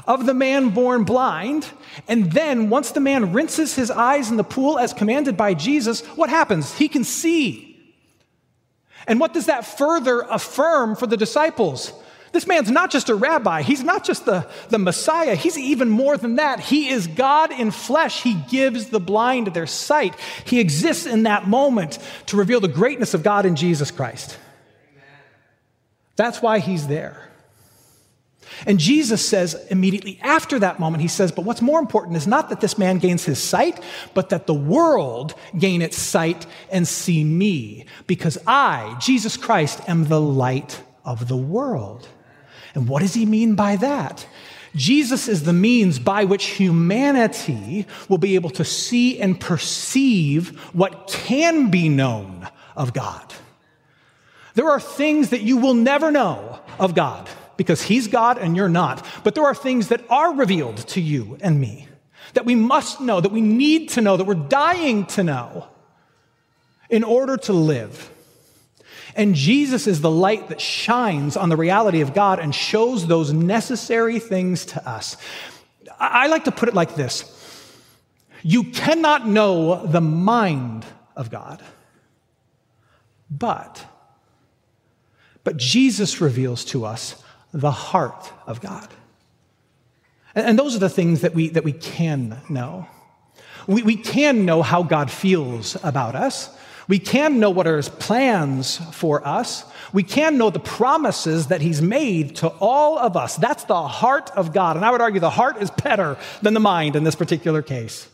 of 0.06 0.26
the 0.26 0.34
man 0.34 0.70
born 0.70 1.04
blind. 1.04 1.68
And 2.08 2.32
then, 2.32 2.70
once 2.70 2.92
the 2.92 3.00
man 3.00 3.32
rinses 3.32 3.74
his 3.74 3.90
eyes 3.90 4.30
in 4.30 4.36
the 4.36 4.44
pool 4.44 4.78
as 4.78 4.92
commanded 4.92 5.36
by 5.36 5.54
Jesus, 5.54 6.02
what 6.16 6.30
happens? 6.30 6.74
He 6.74 6.88
can 6.88 7.04
see. 7.04 7.76
And 9.06 9.20
what 9.20 9.32
does 9.32 9.46
that 9.46 9.64
further 9.64 10.20
affirm 10.22 10.96
for 10.96 11.06
the 11.06 11.16
disciples? 11.16 11.92
This 12.32 12.46
man's 12.46 12.70
not 12.70 12.90
just 12.90 13.08
a 13.08 13.14
rabbi. 13.14 13.62
He's 13.62 13.82
not 13.82 14.04
just 14.04 14.26
the, 14.26 14.46
the 14.68 14.78
Messiah. 14.78 15.36
He's 15.36 15.56
even 15.56 15.88
more 15.88 16.16
than 16.16 16.36
that. 16.36 16.60
He 16.60 16.88
is 16.88 17.06
God 17.06 17.50
in 17.52 17.70
flesh. 17.70 18.22
He 18.22 18.34
gives 18.34 18.86
the 18.86 19.00
blind 19.00 19.48
their 19.48 19.66
sight. 19.66 20.14
He 20.44 20.60
exists 20.60 21.06
in 21.06 21.22
that 21.22 21.46
moment 21.46 21.98
to 22.26 22.36
reveal 22.36 22.60
the 22.60 22.68
greatness 22.68 23.14
of 23.14 23.22
God 23.22 23.46
in 23.46 23.56
Jesus 23.56 23.90
Christ. 23.90 24.38
That's 26.16 26.42
why 26.42 26.58
he's 26.58 26.86
there. 26.86 27.26
And 28.64 28.78
Jesus 28.78 29.26
says 29.26 29.54
immediately 29.70 30.18
after 30.22 30.58
that 30.58 30.78
moment, 30.78 31.02
he 31.02 31.08
says, 31.08 31.32
But 31.32 31.44
what's 31.44 31.60
more 31.60 31.78
important 31.78 32.16
is 32.16 32.26
not 32.26 32.48
that 32.48 32.60
this 32.60 32.78
man 32.78 32.98
gains 32.98 33.24
his 33.24 33.42
sight, 33.42 33.82
but 34.14 34.30
that 34.30 34.46
the 34.46 34.54
world 34.54 35.34
gain 35.58 35.82
its 35.82 35.98
sight 35.98 36.46
and 36.70 36.86
see 36.86 37.24
me, 37.24 37.84
because 38.06 38.38
I, 38.46 38.96
Jesus 39.00 39.36
Christ, 39.36 39.80
am 39.88 40.04
the 40.04 40.20
light 40.20 40.82
of 41.04 41.28
the 41.28 41.36
world. 41.36 42.08
And 42.74 42.88
what 42.88 43.02
does 43.02 43.14
he 43.14 43.26
mean 43.26 43.54
by 43.54 43.76
that? 43.76 44.26
Jesus 44.74 45.26
is 45.28 45.44
the 45.44 45.54
means 45.54 45.98
by 45.98 46.24
which 46.24 46.46
humanity 46.46 47.86
will 48.08 48.18
be 48.18 48.34
able 48.34 48.50
to 48.50 48.64
see 48.64 49.18
and 49.18 49.40
perceive 49.40 50.58
what 50.74 51.08
can 51.08 51.70
be 51.70 51.88
known 51.88 52.48
of 52.76 52.92
God. 52.92 53.34
There 54.56 54.70
are 54.70 54.80
things 54.80 55.30
that 55.30 55.42
you 55.42 55.58
will 55.58 55.74
never 55.74 56.10
know 56.10 56.58
of 56.78 56.94
God 56.94 57.28
because 57.58 57.82
He's 57.82 58.08
God 58.08 58.38
and 58.38 58.56
you're 58.56 58.70
not. 58.70 59.04
But 59.22 59.34
there 59.34 59.44
are 59.44 59.54
things 59.54 59.88
that 59.88 60.02
are 60.10 60.34
revealed 60.34 60.78
to 60.88 61.00
you 61.00 61.36
and 61.42 61.60
me 61.60 61.88
that 62.32 62.46
we 62.46 62.54
must 62.54 63.00
know, 63.00 63.20
that 63.20 63.32
we 63.32 63.42
need 63.42 63.90
to 63.90 64.00
know, 64.00 64.16
that 64.16 64.24
we're 64.24 64.34
dying 64.34 65.04
to 65.06 65.22
know 65.22 65.68
in 66.88 67.04
order 67.04 67.36
to 67.36 67.52
live. 67.52 68.10
And 69.14 69.34
Jesus 69.34 69.86
is 69.86 70.00
the 70.00 70.10
light 70.10 70.48
that 70.48 70.60
shines 70.60 71.36
on 71.36 71.50
the 71.50 71.56
reality 71.56 72.00
of 72.00 72.14
God 72.14 72.38
and 72.38 72.54
shows 72.54 73.06
those 73.06 73.34
necessary 73.34 74.18
things 74.18 74.64
to 74.66 74.88
us. 74.88 75.18
I 76.00 76.28
like 76.28 76.44
to 76.44 76.52
put 76.52 76.70
it 76.70 76.74
like 76.74 76.94
this 76.94 77.30
You 78.42 78.64
cannot 78.64 79.28
know 79.28 79.86
the 79.86 80.00
mind 80.00 80.86
of 81.14 81.30
God, 81.30 81.62
but 83.30 83.84
but 85.46 85.56
Jesus 85.56 86.20
reveals 86.20 86.64
to 86.64 86.84
us 86.84 87.22
the 87.54 87.70
heart 87.70 88.32
of 88.48 88.60
God. 88.60 88.88
And 90.34 90.58
those 90.58 90.74
are 90.74 90.80
the 90.80 90.90
things 90.90 91.20
that 91.20 91.36
we, 91.36 91.50
that 91.50 91.62
we 91.62 91.70
can 91.70 92.40
know. 92.48 92.88
We, 93.68 93.84
we 93.84 93.96
can 93.96 94.44
know 94.44 94.60
how 94.62 94.82
God 94.82 95.08
feels 95.08 95.76
about 95.84 96.16
us. 96.16 96.50
We 96.88 96.98
can 96.98 97.38
know 97.38 97.50
what 97.50 97.68
are 97.68 97.76
his 97.76 97.88
plans 97.88 98.78
for 98.92 99.24
us. 99.24 99.64
We 99.92 100.02
can 100.02 100.36
know 100.36 100.50
the 100.50 100.58
promises 100.58 101.46
that 101.46 101.60
he's 101.60 101.80
made 101.80 102.34
to 102.36 102.48
all 102.48 102.98
of 102.98 103.16
us. 103.16 103.36
That's 103.36 103.62
the 103.62 103.86
heart 103.86 104.32
of 104.34 104.52
God. 104.52 104.74
And 104.74 104.84
I 104.84 104.90
would 104.90 105.00
argue 105.00 105.20
the 105.20 105.30
heart 105.30 105.58
is 105.58 105.70
better 105.70 106.18
than 106.42 106.54
the 106.54 106.60
mind 106.60 106.96
in 106.96 107.04
this 107.04 107.14
particular 107.14 107.62
case. 107.62 108.08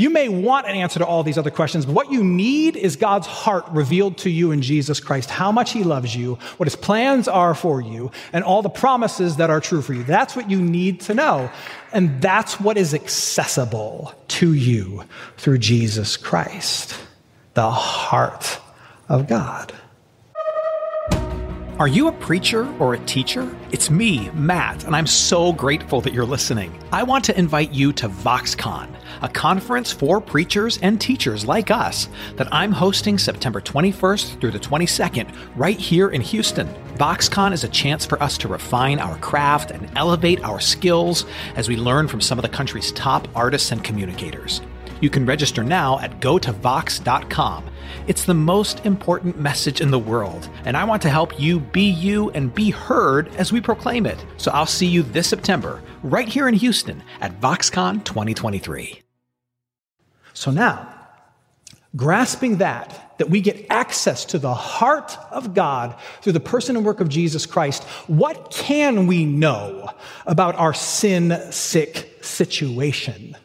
You 0.00 0.08
may 0.08 0.30
want 0.30 0.66
an 0.66 0.76
answer 0.76 0.98
to 1.00 1.04
all 1.04 1.22
these 1.22 1.36
other 1.36 1.50
questions, 1.50 1.84
but 1.84 1.94
what 1.94 2.10
you 2.10 2.24
need 2.24 2.74
is 2.74 2.96
God's 2.96 3.26
heart 3.26 3.66
revealed 3.68 4.16
to 4.18 4.30
you 4.30 4.50
in 4.50 4.62
Jesus 4.62 4.98
Christ, 4.98 5.28
how 5.28 5.52
much 5.52 5.72
He 5.72 5.84
loves 5.84 6.16
you, 6.16 6.36
what 6.56 6.66
His 6.66 6.74
plans 6.74 7.28
are 7.28 7.54
for 7.54 7.82
you, 7.82 8.10
and 8.32 8.42
all 8.42 8.62
the 8.62 8.70
promises 8.70 9.36
that 9.36 9.50
are 9.50 9.60
true 9.60 9.82
for 9.82 9.92
you. 9.92 10.02
That's 10.02 10.34
what 10.34 10.48
you 10.48 10.62
need 10.62 11.02
to 11.02 11.12
know. 11.12 11.50
And 11.92 12.22
that's 12.22 12.58
what 12.58 12.78
is 12.78 12.94
accessible 12.94 14.14
to 14.28 14.54
you 14.54 15.04
through 15.36 15.58
Jesus 15.58 16.16
Christ, 16.16 16.98
the 17.52 17.70
heart 17.70 18.58
of 19.06 19.28
God. 19.28 19.70
Are 21.80 21.88
you 21.88 22.08
a 22.08 22.12
preacher 22.12 22.70
or 22.78 22.92
a 22.92 22.98
teacher? 23.06 23.56
It's 23.72 23.88
me, 23.88 24.28
Matt, 24.34 24.84
and 24.84 24.94
I'm 24.94 25.06
so 25.06 25.50
grateful 25.50 26.02
that 26.02 26.12
you're 26.12 26.26
listening. 26.26 26.78
I 26.92 27.02
want 27.02 27.24
to 27.24 27.38
invite 27.38 27.72
you 27.72 27.90
to 27.94 28.08
VoxCon, 28.10 28.94
a 29.22 29.28
conference 29.30 29.90
for 29.90 30.20
preachers 30.20 30.76
and 30.82 31.00
teachers 31.00 31.46
like 31.46 31.70
us 31.70 32.10
that 32.36 32.52
I'm 32.52 32.70
hosting 32.70 33.16
September 33.16 33.62
21st 33.62 34.42
through 34.42 34.50
the 34.50 34.58
22nd 34.58 35.34
right 35.56 35.78
here 35.78 36.10
in 36.10 36.20
Houston. 36.20 36.68
VoxCon 36.96 37.54
is 37.54 37.64
a 37.64 37.68
chance 37.68 38.04
for 38.04 38.22
us 38.22 38.36
to 38.36 38.48
refine 38.48 38.98
our 38.98 39.16
craft 39.16 39.70
and 39.70 39.90
elevate 39.96 40.44
our 40.44 40.60
skills 40.60 41.24
as 41.56 41.70
we 41.70 41.78
learn 41.78 42.08
from 42.08 42.20
some 42.20 42.38
of 42.38 42.42
the 42.42 42.50
country's 42.50 42.92
top 42.92 43.26
artists 43.34 43.72
and 43.72 43.82
communicators. 43.82 44.60
You 45.00 45.08
can 45.08 45.24
register 45.24 45.64
now 45.64 45.98
at 46.00 46.20
gotovox.com. 46.20 47.64
It's 48.06 48.24
the 48.24 48.34
most 48.34 48.84
important 48.84 49.38
message 49.38 49.80
in 49.80 49.90
the 49.90 49.98
world, 49.98 50.48
and 50.64 50.76
I 50.76 50.84
want 50.84 51.00
to 51.02 51.10
help 51.10 51.40
you 51.40 51.60
be 51.60 51.88
you 51.88 52.30
and 52.30 52.54
be 52.54 52.70
heard 52.70 53.28
as 53.36 53.52
we 53.52 53.60
proclaim 53.60 54.06
it. 54.06 54.24
So 54.36 54.50
I'll 54.50 54.66
see 54.66 54.86
you 54.86 55.02
this 55.02 55.28
September, 55.28 55.82
right 56.02 56.28
here 56.28 56.48
in 56.48 56.54
Houston 56.54 57.02
at 57.20 57.40
VoxCon 57.40 58.04
2023. 58.04 59.02
So 60.34 60.50
now, 60.50 60.94
grasping 61.96 62.58
that, 62.58 63.14
that 63.18 63.30
we 63.30 63.40
get 63.40 63.66
access 63.70 64.24
to 64.26 64.38
the 64.38 64.54
heart 64.54 65.16
of 65.30 65.54
God 65.54 65.94
through 66.22 66.32
the 66.32 66.40
person 66.40 66.76
and 66.76 66.84
work 66.84 67.00
of 67.00 67.08
Jesus 67.08 67.46
Christ, 67.46 67.84
what 68.06 68.50
can 68.50 69.06
we 69.06 69.24
know 69.24 69.90
about 70.26 70.56
our 70.56 70.74
sin 70.74 71.38
sick 71.50 72.18
situation? 72.22 73.36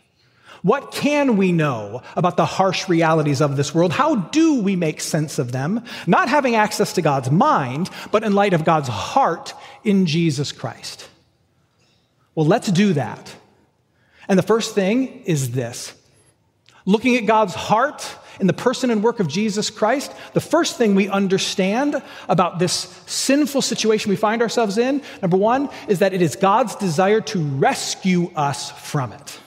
What 0.65 0.91
can 0.91 1.37
we 1.37 1.51
know 1.51 2.01
about 2.15 2.37
the 2.37 2.45
harsh 2.47 2.89
realities 2.89 3.39
of 3.39 3.55
this 3.55 3.75
world? 3.75 3.91
How 3.91 4.15
do 4.15 4.63
we 4.63 4.75
make 4.75 4.99
sense 4.99 5.37
of 5.37 5.51
them? 5.51 5.83
Not 6.07 6.27
having 6.27 6.55
access 6.55 6.93
to 6.93 7.03
God's 7.03 7.29
mind, 7.29 7.91
but 8.11 8.23
in 8.23 8.33
light 8.33 8.55
of 8.55 8.65
God's 8.65 8.87
heart 8.87 9.53
in 9.83 10.07
Jesus 10.07 10.51
Christ. 10.51 11.07
Well, 12.33 12.47
let's 12.47 12.71
do 12.71 12.93
that. 12.93 13.35
And 14.27 14.39
the 14.39 14.43
first 14.43 14.73
thing 14.73 15.21
is 15.25 15.51
this 15.51 15.93
looking 16.83 17.15
at 17.15 17.27
God's 17.27 17.53
heart 17.53 18.03
in 18.39 18.47
the 18.47 18.53
person 18.53 18.89
and 18.89 19.03
work 19.03 19.19
of 19.19 19.27
Jesus 19.27 19.69
Christ, 19.69 20.11
the 20.33 20.41
first 20.41 20.79
thing 20.79 20.95
we 20.95 21.09
understand 21.09 22.01
about 22.27 22.57
this 22.57 22.73
sinful 23.05 23.61
situation 23.61 24.09
we 24.09 24.15
find 24.15 24.41
ourselves 24.41 24.79
in, 24.79 25.03
number 25.21 25.37
one, 25.37 25.69
is 25.87 25.99
that 25.99 26.15
it 26.15 26.23
is 26.23 26.35
God's 26.35 26.75
desire 26.75 27.21
to 27.21 27.39
rescue 27.39 28.31
us 28.35 28.71
from 28.71 29.13
it. 29.13 29.39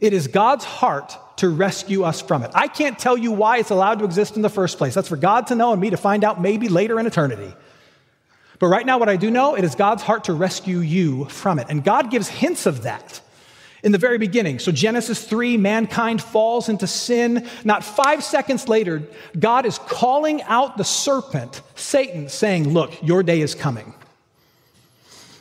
It 0.00 0.12
is 0.12 0.28
God's 0.28 0.64
heart 0.64 1.16
to 1.38 1.48
rescue 1.48 2.02
us 2.02 2.20
from 2.20 2.42
it. 2.42 2.50
I 2.54 2.68
can't 2.68 2.98
tell 2.98 3.16
you 3.16 3.32
why 3.32 3.58
it's 3.58 3.70
allowed 3.70 3.98
to 3.98 4.04
exist 4.04 4.36
in 4.36 4.42
the 4.42 4.48
first 4.48 4.78
place. 4.78 4.94
That's 4.94 5.08
for 5.08 5.16
God 5.16 5.48
to 5.48 5.54
know 5.54 5.72
and 5.72 5.80
me 5.80 5.90
to 5.90 5.96
find 5.96 6.24
out 6.24 6.40
maybe 6.40 6.68
later 6.68 6.98
in 6.98 7.06
eternity. 7.06 7.52
But 8.58 8.68
right 8.68 8.86
now, 8.86 8.98
what 8.98 9.08
I 9.08 9.16
do 9.16 9.30
know, 9.30 9.54
it 9.54 9.64
is 9.64 9.74
God's 9.74 10.02
heart 10.02 10.24
to 10.24 10.32
rescue 10.32 10.78
you 10.78 11.26
from 11.26 11.58
it. 11.58 11.66
And 11.68 11.84
God 11.84 12.10
gives 12.10 12.28
hints 12.28 12.66
of 12.66 12.82
that 12.82 13.20
in 13.82 13.92
the 13.92 13.98
very 13.98 14.18
beginning. 14.18 14.58
So, 14.58 14.72
Genesis 14.72 15.22
3, 15.24 15.58
mankind 15.58 16.22
falls 16.22 16.68
into 16.68 16.86
sin. 16.86 17.46
Not 17.64 17.84
five 17.84 18.24
seconds 18.24 18.68
later, 18.68 19.02
God 19.38 19.66
is 19.66 19.78
calling 19.78 20.42
out 20.42 20.78
the 20.78 20.84
serpent, 20.84 21.60
Satan, 21.74 22.28
saying, 22.28 22.72
Look, 22.72 23.02
your 23.02 23.22
day 23.22 23.42
is 23.42 23.54
coming. 23.54 23.94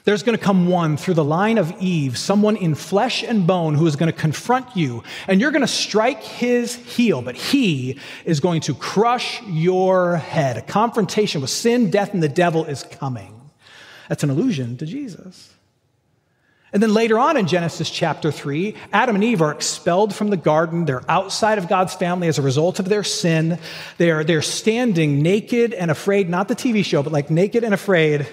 There's 0.06 0.22
going 0.22 0.38
to 0.38 0.44
come 0.44 0.68
one 0.68 0.98
through 0.98 1.16
the 1.16 1.24
line 1.24 1.58
of 1.58 1.82
Eve, 1.82 2.16
someone 2.16 2.56
in 2.56 2.76
flesh 2.76 3.24
and 3.24 3.48
bone 3.48 3.74
who 3.74 3.88
is 3.88 3.96
going 3.96 4.12
to 4.12 4.18
confront 4.18 4.78
you, 4.78 5.04
and 5.28 5.42
you're 5.42 5.50
going 5.50 5.62
to 5.62 5.68
strike 5.68 6.24
his 6.24 6.76
heel, 6.76 7.24
but 7.24 7.36
he 7.36 8.00
is 8.24 8.40
going 8.40 8.62
to 8.62 8.76
crush 8.76 9.42
your 9.48 10.18
head. 10.18 10.58
A 10.58 10.62
confrontation 10.62 11.42
with 11.42 11.50
sin, 11.50 11.90
death, 11.90 12.14
and 12.14 12.22
the 12.22 12.30
devil 12.30 12.66
is 12.66 12.84
coming. 12.84 13.50
That's 14.08 14.24
an 14.24 14.30
allusion 14.30 14.78
to 14.78 14.86
Jesus. 14.86 15.52
And 16.72 16.84
then 16.84 16.94
later 16.94 17.18
on 17.18 17.36
in 17.36 17.48
Genesis 17.48 17.90
chapter 17.90 18.32
3, 18.32 18.76
Adam 18.94 19.16
and 19.16 19.24
Eve 19.24 19.42
are 19.42 19.52
expelled 19.52 20.14
from 20.14 20.30
the 20.30 20.38
garden. 20.38 20.86
They're 20.86 21.10
outside 21.10 21.58
of 21.58 21.68
God's 21.68 21.96
family 21.96 22.28
as 22.28 22.38
a 22.38 22.44
result 22.44 22.80
of 22.80 22.90
their 22.90 23.04
sin. 23.04 23.58
They're, 23.98 24.24
they're 24.24 24.44
standing 24.44 25.24
naked 25.24 25.74
and 25.74 25.90
afraid, 25.90 26.30
not 26.30 26.48
the 26.48 26.56
TV 26.56 26.86
show, 26.86 27.02
but 27.02 27.14
like 27.14 27.32
naked 27.32 27.64
and 27.64 27.74
afraid 27.74 28.28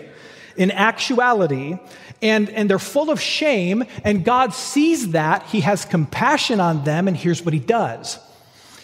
in 0.56 0.70
actuality, 0.70 1.78
and, 2.20 2.48
and 2.50 2.70
they're 2.70 2.78
full 2.78 3.10
of 3.10 3.20
shame, 3.20 3.84
and 4.04 4.24
God 4.24 4.54
sees 4.54 5.10
that. 5.10 5.44
He 5.44 5.60
has 5.60 5.84
compassion 5.84 6.60
on 6.60 6.84
them, 6.84 7.08
and 7.08 7.16
here's 7.16 7.44
what 7.44 7.54
He 7.54 7.60
does 7.60 8.18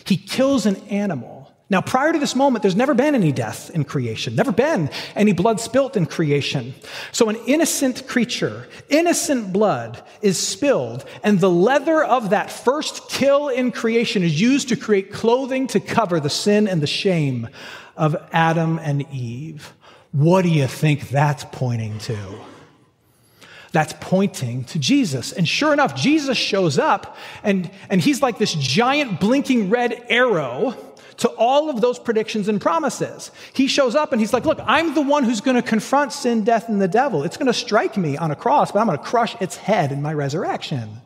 He 0.05 0.17
kills 0.17 0.67
an 0.67 0.77
animal. 0.89 1.39
Now, 1.71 1.83
prior 1.83 2.15
to 2.15 2.19
this 2.19 2.35
moment, 2.35 2.63
there's 2.63 2.77
never 2.77 2.95
been 2.95 3.15
any 3.15 3.31
death 3.31 3.69
in 3.71 3.85
creation, 3.85 4.35
never 4.35 4.53
been 4.53 4.89
any 5.15 5.35
blood 5.35 5.61
spilt 5.61 5.99
in 5.99 6.07
creation. 6.07 6.75
So, 7.13 7.29
an 7.29 7.37
innocent 7.47 8.09
creature, 8.09 8.67
innocent 8.89 9.53
blood 9.53 10.03
is 10.23 10.39
spilled, 10.39 11.05
and 11.23 11.39
the 11.39 11.51
leather 11.51 12.03
of 12.03 12.31
that 12.31 12.51
first 12.51 13.11
kill 13.11 13.49
in 13.49 13.71
creation 13.71 14.23
is 14.23 14.41
used 14.41 14.71
to 14.71 14.77
create 14.77 15.13
clothing 15.13 15.67
to 15.69 15.81
cover 15.81 16.21
the 16.21 16.31
sin 16.31 16.67
and 16.69 16.81
the 16.81 16.87
shame 16.87 17.49
of 17.99 18.17
Adam 18.33 18.79
and 18.79 19.07
Eve. 19.13 19.75
What 20.13 20.43
do 20.43 20.49
you 20.49 20.67
think 20.67 21.09
that's 21.11 21.45
pointing 21.53 21.99
to? 22.01 22.17
That's 23.73 23.95
pointing 24.01 24.65
to 24.65 24.79
Jesus. 24.79 25.33
And 25.33 25.47
sure 25.47 25.73
enough, 25.73 25.95
Jesus 25.95 26.39
shows 26.39 26.79
up 26.79 27.17
and, 27.43 27.71
and 27.91 28.01
he's 28.01 28.23
like 28.23 28.39
this 28.39 28.55
giant 28.55 29.21
blinking 29.21 29.69
red 29.69 30.07
arrow 30.09 30.77
to 31.19 31.29
all 31.31 31.69
of 31.69 31.81
those 31.81 31.99
predictions 31.99 32.49
and 32.49 32.61
promises. 32.61 33.31
He 33.53 33.67
shows 33.67 33.95
up 33.95 34.13
and 34.13 34.21
he's 34.21 34.33
like, 34.33 34.47
Look, 34.47 34.61
I'm 34.65 34.95
the 34.95 35.03
one 35.03 35.25
who's 35.25 35.41
going 35.41 35.57
to 35.57 35.63
confront 35.63 36.13
sin, 36.13 36.45
death, 36.45 36.69
and 36.69 36.81
the 36.81 36.89
devil. 36.89 37.25
It's 37.25 37.37
going 37.37 37.49
to 37.49 37.53
strike 37.53 37.97
me 37.97 38.17
on 38.17 38.31
a 38.31 38.37
cross, 38.37 38.73
but 38.73 38.79
I'm 38.79 38.87
going 38.87 38.99
to 38.99 39.05
crush 39.05 39.41
its 39.41 39.57
head 39.57 39.93
in 39.93 40.01
my 40.01 40.15
resurrection. 40.15 41.03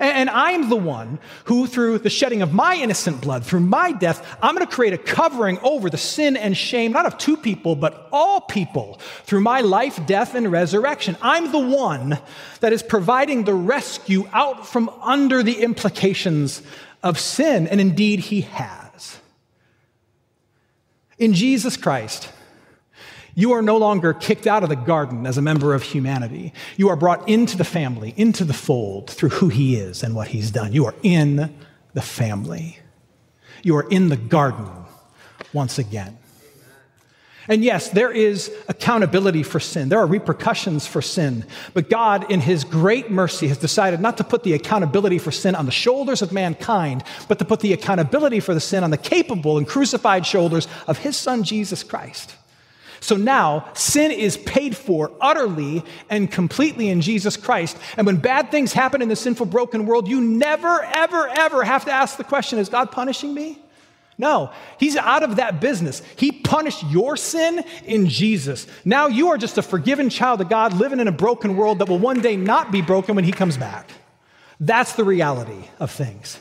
And 0.00 0.28
I'm 0.28 0.70
the 0.70 0.76
one 0.76 1.20
who, 1.44 1.68
through 1.68 1.98
the 1.98 2.10
shedding 2.10 2.42
of 2.42 2.52
my 2.52 2.74
innocent 2.74 3.20
blood, 3.20 3.44
through 3.44 3.60
my 3.60 3.92
death, 3.92 4.36
I'm 4.42 4.56
going 4.56 4.66
to 4.66 4.72
create 4.72 4.92
a 4.92 4.98
covering 4.98 5.58
over 5.60 5.88
the 5.88 5.96
sin 5.96 6.36
and 6.36 6.56
shame, 6.56 6.90
not 6.90 7.06
of 7.06 7.16
two 7.16 7.36
people, 7.36 7.76
but 7.76 8.08
all 8.10 8.40
people, 8.40 8.98
through 9.22 9.42
my 9.42 9.60
life, 9.60 10.04
death, 10.06 10.34
and 10.34 10.50
resurrection. 10.50 11.16
I'm 11.22 11.52
the 11.52 11.60
one 11.60 12.18
that 12.58 12.72
is 12.72 12.82
providing 12.82 13.44
the 13.44 13.54
rescue 13.54 14.28
out 14.32 14.66
from 14.66 14.88
under 15.00 15.44
the 15.44 15.62
implications 15.62 16.60
of 17.02 17.20
sin. 17.20 17.68
And 17.68 17.80
indeed, 17.80 18.18
He 18.18 18.40
has. 18.40 19.20
In 21.18 21.34
Jesus 21.34 21.76
Christ, 21.76 22.30
you 23.34 23.52
are 23.52 23.62
no 23.62 23.76
longer 23.76 24.14
kicked 24.14 24.46
out 24.46 24.62
of 24.62 24.68
the 24.68 24.76
garden 24.76 25.26
as 25.26 25.38
a 25.38 25.42
member 25.42 25.74
of 25.74 25.82
humanity. 25.82 26.52
You 26.76 26.88
are 26.88 26.96
brought 26.96 27.28
into 27.28 27.56
the 27.56 27.64
family, 27.64 28.14
into 28.16 28.44
the 28.44 28.52
fold 28.52 29.10
through 29.10 29.30
who 29.30 29.48
he 29.48 29.76
is 29.76 30.02
and 30.02 30.14
what 30.14 30.28
he's 30.28 30.50
done. 30.50 30.72
You 30.72 30.86
are 30.86 30.94
in 31.02 31.54
the 31.94 32.02
family. 32.02 32.78
You 33.62 33.76
are 33.76 33.88
in 33.88 34.08
the 34.08 34.16
garden 34.16 34.68
once 35.52 35.78
again. 35.78 36.18
And 37.46 37.62
yes, 37.62 37.90
there 37.90 38.10
is 38.10 38.50
accountability 38.68 39.42
for 39.42 39.60
sin. 39.60 39.90
There 39.90 39.98
are 39.98 40.06
repercussions 40.06 40.86
for 40.86 41.02
sin. 41.02 41.44
But 41.74 41.90
God, 41.90 42.30
in 42.30 42.40
His 42.40 42.64
great 42.64 43.10
mercy, 43.10 43.48
has 43.48 43.58
decided 43.58 44.00
not 44.00 44.16
to 44.16 44.24
put 44.24 44.44
the 44.44 44.54
accountability 44.54 45.18
for 45.18 45.30
sin 45.30 45.54
on 45.54 45.66
the 45.66 45.72
shoulders 45.72 46.22
of 46.22 46.32
mankind, 46.32 47.04
but 47.28 47.38
to 47.40 47.44
put 47.44 47.60
the 47.60 47.74
accountability 47.74 48.40
for 48.40 48.54
the 48.54 48.60
sin 48.60 48.82
on 48.82 48.90
the 48.90 48.96
capable 48.96 49.58
and 49.58 49.68
crucified 49.68 50.24
shoulders 50.24 50.68
of 50.86 50.98
His 50.98 51.18
Son, 51.18 51.42
Jesus 51.42 51.82
Christ. 51.82 52.34
So 53.04 53.18
now 53.18 53.68
sin 53.74 54.10
is 54.10 54.38
paid 54.38 54.74
for 54.74 55.12
utterly 55.20 55.84
and 56.08 56.32
completely 56.32 56.88
in 56.88 57.02
Jesus 57.02 57.36
Christ. 57.36 57.76
And 57.98 58.06
when 58.06 58.16
bad 58.16 58.50
things 58.50 58.72
happen 58.72 59.02
in 59.02 59.10
the 59.10 59.14
sinful, 59.14 59.44
broken 59.44 59.84
world, 59.84 60.08
you 60.08 60.22
never, 60.22 60.82
ever, 60.82 61.28
ever 61.28 61.64
have 61.64 61.84
to 61.84 61.92
ask 61.92 62.16
the 62.16 62.24
question 62.24 62.58
Is 62.58 62.70
God 62.70 62.90
punishing 62.90 63.34
me? 63.34 63.58
No, 64.16 64.52
he's 64.80 64.96
out 64.96 65.22
of 65.22 65.36
that 65.36 65.60
business. 65.60 66.00
He 66.16 66.32
punished 66.32 66.82
your 66.84 67.18
sin 67.18 67.62
in 67.84 68.08
Jesus. 68.08 68.66
Now 68.86 69.08
you 69.08 69.28
are 69.28 69.36
just 69.36 69.58
a 69.58 69.62
forgiven 69.62 70.08
child 70.08 70.40
of 70.40 70.48
God 70.48 70.72
living 70.72 70.98
in 70.98 71.06
a 71.06 71.12
broken 71.12 71.58
world 71.58 71.80
that 71.80 71.90
will 71.90 71.98
one 71.98 72.22
day 72.22 72.36
not 72.36 72.72
be 72.72 72.80
broken 72.80 73.16
when 73.16 73.24
he 73.24 73.32
comes 73.32 73.58
back. 73.58 73.90
That's 74.58 74.94
the 74.94 75.04
reality 75.04 75.68
of 75.78 75.90
things. 75.90 76.40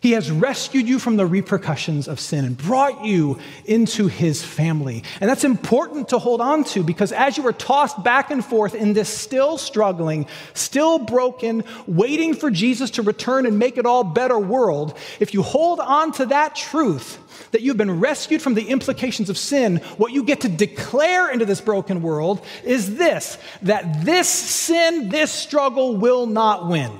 He 0.00 0.12
has 0.12 0.30
rescued 0.30 0.88
you 0.88 0.98
from 0.98 1.16
the 1.16 1.26
repercussions 1.26 2.06
of 2.06 2.20
sin 2.20 2.44
and 2.44 2.56
brought 2.56 3.04
you 3.04 3.38
into 3.64 4.08
his 4.08 4.44
family. 4.44 5.02
And 5.20 5.30
that's 5.30 5.44
important 5.44 6.10
to 6.10 6.18
hold 6.18 6.40
on 6.40 6.64
to 6.64 6.82
because 6.82 7.12
as 7.12 7.38
you 7.38 7.46
are 7.46 7.52
tossed 7.52 8.02
back 8.02 8.30
and 8.30 8.44
forth 8.44 8.74
in 8.74 8.92
this 8.92 9.08
still 9.08 9.56
struggling, 9.58 10.26
still 10.54 10.98
broken, 10.98 11.64
waiting 11.86 12.34
for 12.34 12.50
Jesus 12.50 12.90
to 12.92 13.02
return 13.02 13.46
and 13.46 13.58
make 13.58 13.78
it 13.78 13.86
all 13.86 14.04
better 14.04 14.38
world, 14.38 14.96
if 15.18 15.32
you 15.32 15.42
hold 15.42 15.80
on 15.80 16.12
to 16.12 16.26
that 16.26 16.54
truth, 16.54 17.18
that 17.52 17.62
you've 17.62 17.76
been 17.76 18.00
rescued 18.00 18.42
from 18.42 18.54
the 18.54 18.68
implications 18.68 19.30
of 19.30 19.38
sin, 19.38 19.76
what 19.96 20.12
you 20.12 20.24
get 20.24 20.42
to 20.42 20.48
declare 20.48 21.30
into 21.30 21.44
this 21.44 21.60
broken 21.60 22.02
world 22.02 22.44
is 22.64 22.96
this 22.96 23.38
that 23.62 24.04
this 24.04 24.28
sin, 24.28 25.08
this 25.08 25.30
struggle 25.32 25.96
will 25.96 26.26
not 26.26 26.68
win. 26.68 26.92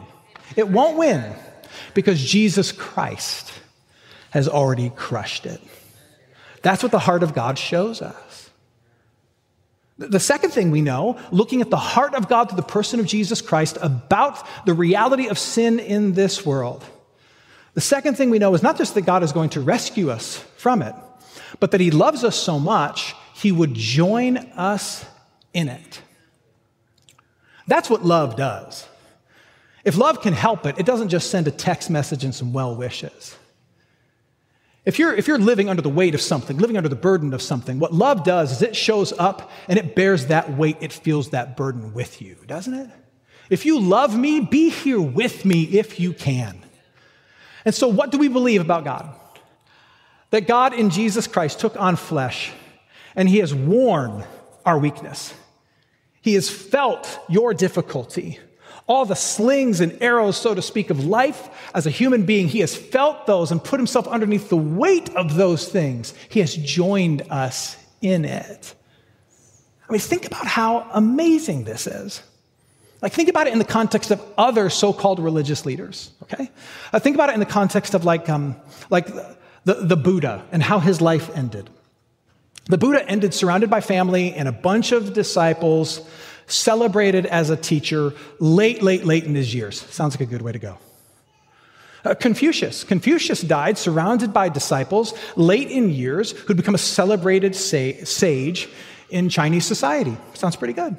It 0.56 0.68
won't 0.68 0.96
win 0.96 1.34
because 1.96 2.22
Jesus 2.22 2.72
Christ 2.72 3.52
has 4.30 4.48
already 4.48 4.90
crushed 4.90 5.46
it. 5.46 5.60
That's 6.60 6.82
what 6.82 6.92
the 6.92 6.98
heart 6.98 7.22
of 7.22 7.32
God 7.32 7.58
shows 7.58 8.02
us. 8.02 8.50
The 9.96 10.20
second 10.20 10.50
thing 10.50 10.70
we 10.70 10.82
know, 10.82 11.18
looking 11.32 11.62
at 11.62 11.70
the 11.70 11.78
heart 11.78 12.14
of 12.14 12.28
God 12.28 12.50
through 12.50 12.56
the 12.56 12.62
person 12.62 13.00
of 13.00 13.06
Jesus 13.06 13.40
Christ 13.40 13.78
about 13.80 14.46
the 14.66 14.74
reality 14.74 15.28
of 15.28 15.38
sin 15.38 15.78
in 15.80 16.12
this 16.12 16.44
world, 16.44 16.84
the 17.72 17.80
second 17.80 18.16
thing 18.16 18.28
we 18.28 18.38
know 18.38 18.52
is 18.54 18.62
not 18.62 18.76
just 18.76 18.94
that 18.94 19.06
God 19.06 19.22
is 19.22 19.32
going 19.32 19.50
to 19.50 19.62
rescue 19.62 20.10
us 20.10 20.36
from 20.58 20.82
it, 20.82 20.94
but 21.60 21.70
that 21.70 21.80
He 21.80 21.90
loves 21.90 22.24
us 22.24 22.36
so 22.36 22.58
much, 22.58 23.14
He 23.34 23.52
would 23.52 23.72
join 23.72 24.36
us 24.36 25.06
in 25.54 25.68
it. 25.68 26.02
That's 27.66 27.88
what 27.88 28.04
love 28.04 28.36
does. 28.36 28.86
If 29.86 29.96
love 29.96 30.20
can 30.20 30.32
help 30.32 30.66
it, 30.66 30.80
it 30.80 30.84
doesn't 30.84 31.10
just 31.10 31.30
send 31.30 31.46
a 31.46 31.52
text 31.52 31.90
message 31.90 32.24
and 32.24 32.34
some 32.34 32.52
well 32.52 32.74
wishes. 32.74 33.36
If 34.84 34.98
you're, 34.98 35.14
if 35.14 35.28
you're 35.28 35.38
living 35.38 35.68
under 35.68 35.80
the 35.80 35.88
weight 35.88 36.12
of 36.12 36.20
something, 36.20 36.58
living 36.58 36.76
under 36.76 36.88
the 36.88 36.96
burden 36.96 37.32
of 37.32 37.40
something, 37.40 37.78
what 37.78 37.94
love 37.94 38.24
does 38.24 38.50
is 38.50 38.62
it 38.62 38.74
shows 38.74 39.12
up 39.12 39.48
and 39.68 39.78
it 39.78 39.94
bears 39.94 40.26
that 40.26 40.52
weight, 40.56 40.78
it 40.80 40.92
feels 40.92 41.30
that 41.30 41.56
burden 41.56 41.94
with 41.94 42.20
you, 42.20 42.36
doesn't 42.48 42.74
it? 42.74 42.90
If 43.48 43.64
you 43.64 43.78
love 43.78 44.18
me, 44.18 44.40
be 44.40 44.70
here 44.70 45.00
with 45.00 45.44
me 45.44 45.62
if 45.62 46.00
you 46.00 46.12
can. 46.12 46.60
And 47.64 47.72
so, 47.72 47.86
what 47.86 48.10
do 48.10 48.18
we 48.18 48.26
believe 48.26 48.60
about 48.60 48.82
God? 48.82 49.14
That 50.30 50.48
God 50.48 50.74
in 50.74 50.90
Jesus 50.90 51.28
Christ 51.28 51.60
took 51.60 51.76
on 51.80 51.94
flesh 51.94 52.50
and 53.14 53.28
he 53.28 53.38
has 53.38 53.54
worn 53.54 54.24
our 54.64 54.80
weakness. 54.80 55.32
He 56.22 56.34
has 56.34 56.50
felt 56.50 57.20
your 57.28 57.54
difficulty 57.54 58.40
all 58.86 59.04
the 59.04 59.16
slings 59.16 59.80
and 59.80 60.00
arrows, 60.00 60.36
so 60.36 60.54
to 60.54 60.62
speak, 60.62 60.90
of 60.90 61.04
life 61.04 61.48
as 61.74 61.86
a 61.86 61.90
human 61.90 62.24
being, 62.24 62.46
he 62.46 62.60
has 62.60 62.74
felt 62.74 63.26
those 63.26 63.50
and 63.50 63.62
put 63.62 63.80
himself 63.80 64.06
underneath 64.06 64.48
the 64.48 64.56
weight 64.56 65.08
of 65.16 65.34
those 65.34 65.68
things. 65.68 66.14
He 66.28 66.40
has 66.40 66.54
joined 66.54 67.22
us 67.30 67.76
in 68.00 68.24
it. 68.24 68.74
I 69.88 69.92
mean, 69.92 70.00
think 70.00 70.26
about 70.26 70.46
how 70.46 70.88
amazing 70.92 71.64
this 71.64 71.86
is. 71.86 72.22
Like, 73.02 73.12
think 73.12 73.28
about 73.28 73.46
it 73.46 73.52
in 73.52 73.58
the 73.58 73.64
context 73.64 74.10
of 74.10 74.22
other 74.38 74.70
so 74.70 74.92
called 74.92 75.18
religious 75.18 75.66
leaders, 75.66 76.12
okay? 76.22 76.50
Uh, 76.92 76.98
think 76.98 77.14
about 77.14 77.28
it 77.28 77.34
in 77.34 77.40
the 77.40 77.46
context 77.46 77.94
of 77.94 78.04
like, 78.04 78.28
um, 78.28 78.56
like 78.88 79.06
the, 79.64 79.74
the 79.74 79.96
Buddha 79.96 80.44
and 80.50 80.62
how 80.62 80.78
his 80.78 81.00
life 81.00 81.30
ended. 81.36 81.68
The 82.68 82.78
Buddha 82.78 83.06
ended 83.08 83.34
surrounded 83.34 83.68
by 83.68 83.80
family 83.80 84.32
and 84.32 84.48
a 84.48 84.52
bunch 84.52 84.92
of 84.92 85.12
disciples 85.12 86.08
celebrated 86.46 87.26
as 87.26 87.50
a 87.50 87.56
teacher 87.56 88.12
late, 88.38 88.82
late, 88.82 89.04
late 89.04 89.24
in 89.24 89.34
his 89.34 89.54
years. 89.54 89.80
Sounds 89.80 90.14
like 90.14 90.20
a 90.20 90.30
good 90.30 90.42
way 90.42 90.52
to 90.52 90.58
go. 90.58 90.78
Uh, 92.04 92.14
Confucius. 92.14 92.84
Confucius 92.84 93.40
died 93.40 93.76
surrounded 93.76 94.32
by 94.32 94.48
disciples 94.48 95.12
late 95.34 95.68
in 95.68 95.90
years 95.90 96.32
who'd 96.32 96.56
become 96.56 96.74
a 96.74 96.78
celebrated 96.78 97.56
sa- 97.56 98.04
sage 98.04 98.68
in 99.10 99.28
Chinese 99.28 99.66
society. 99.66 100.16
Sounds 100.34 100.54
pretty 100.54 100.74
good. 100.74 100.96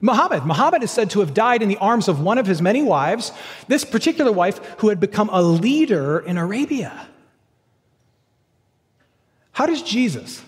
Muhammad. 0.00 0.44
Muhammad 0.44 0.82
is 0.82 0.90
said 0.90 1.08
to 1.10 1.20
have 1.20 1.32
died 1.32 1.62
in 1.62 1.68
the 1.70 1.78
arms 1.78 2.08
of 2.08 2.20
one 2.20 2.36
of 2.36 2.46
his 2.46 2.60
many 2.60 2.82
wives, 2.82 3.32
this 3.68 3.84
particular 3.84 4.30
wife 4.30 4.58
who 4.78 4.90
had 4.90 5.00
become 5.00 5.30
a 5.32 5.40
leader 5.40 6.18
in 6.18 6.36
Arabia. 6.36 7.08
How 9.52 9.64
does 9.64 9.82
Jesus, 9.82 10.42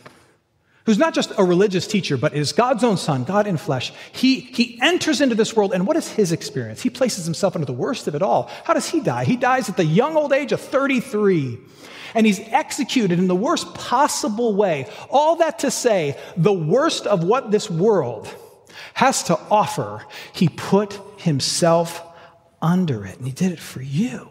who's 0.86 0.98
not 0.98 1.12
just 1.12 1.32
a 1.36 1.44
religious 1.44 1.86
teacher, 1.86 2.16
but 2.16 2.32
is 2.32 2.52
God's 2.52 2.82
own 2.82 2.96
son, 2.96 3.24
God 3.24 3.46
in 3.46 3.58
flesh, 3.58 3.92
he, 4.12 4.40
he 4.40 4.78
enters 4.80 5.20
into 5.20 5.34
this 5.34 5.54
world, 5.54 5.72
and 5.74 5.86
what 5.86 5.96
is 5.96 6.10
his 6.10 6.32
experience? 6.32 6.80
He 6.80 6.90
places 6.90 7.24
himself 7.24 7.54
under 7.54 7.66
the 7.66 7.72
worst 7.72 8.08
of 8.08 8.14
it 8.14 8.22
all. 8.22 8.50
How 8.64 8.72
does 8.72 8.88
he 8.88 9.00
die? 9.00 9.24
He 9.24 9.36
dies 9.36 9.68
at 9.68 9.76
the 9.76 9.84
young 9.84 10.16
old 10.16 10.32
age 10.32 10.52
of 10.52 10.60
33 10.60 11.58
and 12.14 12.24
he's 12.24 12.40
executed 12.40 13.18
in 13.18 13.26
the 13.26 13.36
worst 13.36 13.74
possible 13.74 14.54
way. 14.54 14.88
All 15.10 15.36
that 15.36 15.58
to 15.60 15.70
say, 15.70 16.16
the 16.34 16.52
worst 16.52 17.06
of 17.06 17.22
what 17.22 17.50
this 17.50 17.68
world 17.68 18.26
has 18.94 19.24
to 19.24 19.38
offer, 19.50 20.02
he 20.32 20.48
put 20.48 20.98
himself 21.18 22.02
under 22.62 23.04
it, 23.04 23.18
and 23.18 23.26
he 23.26 23.32
did 23.32 23.52
it 23.52 23.58
for 23.58 23.82
you. 23.82 24.30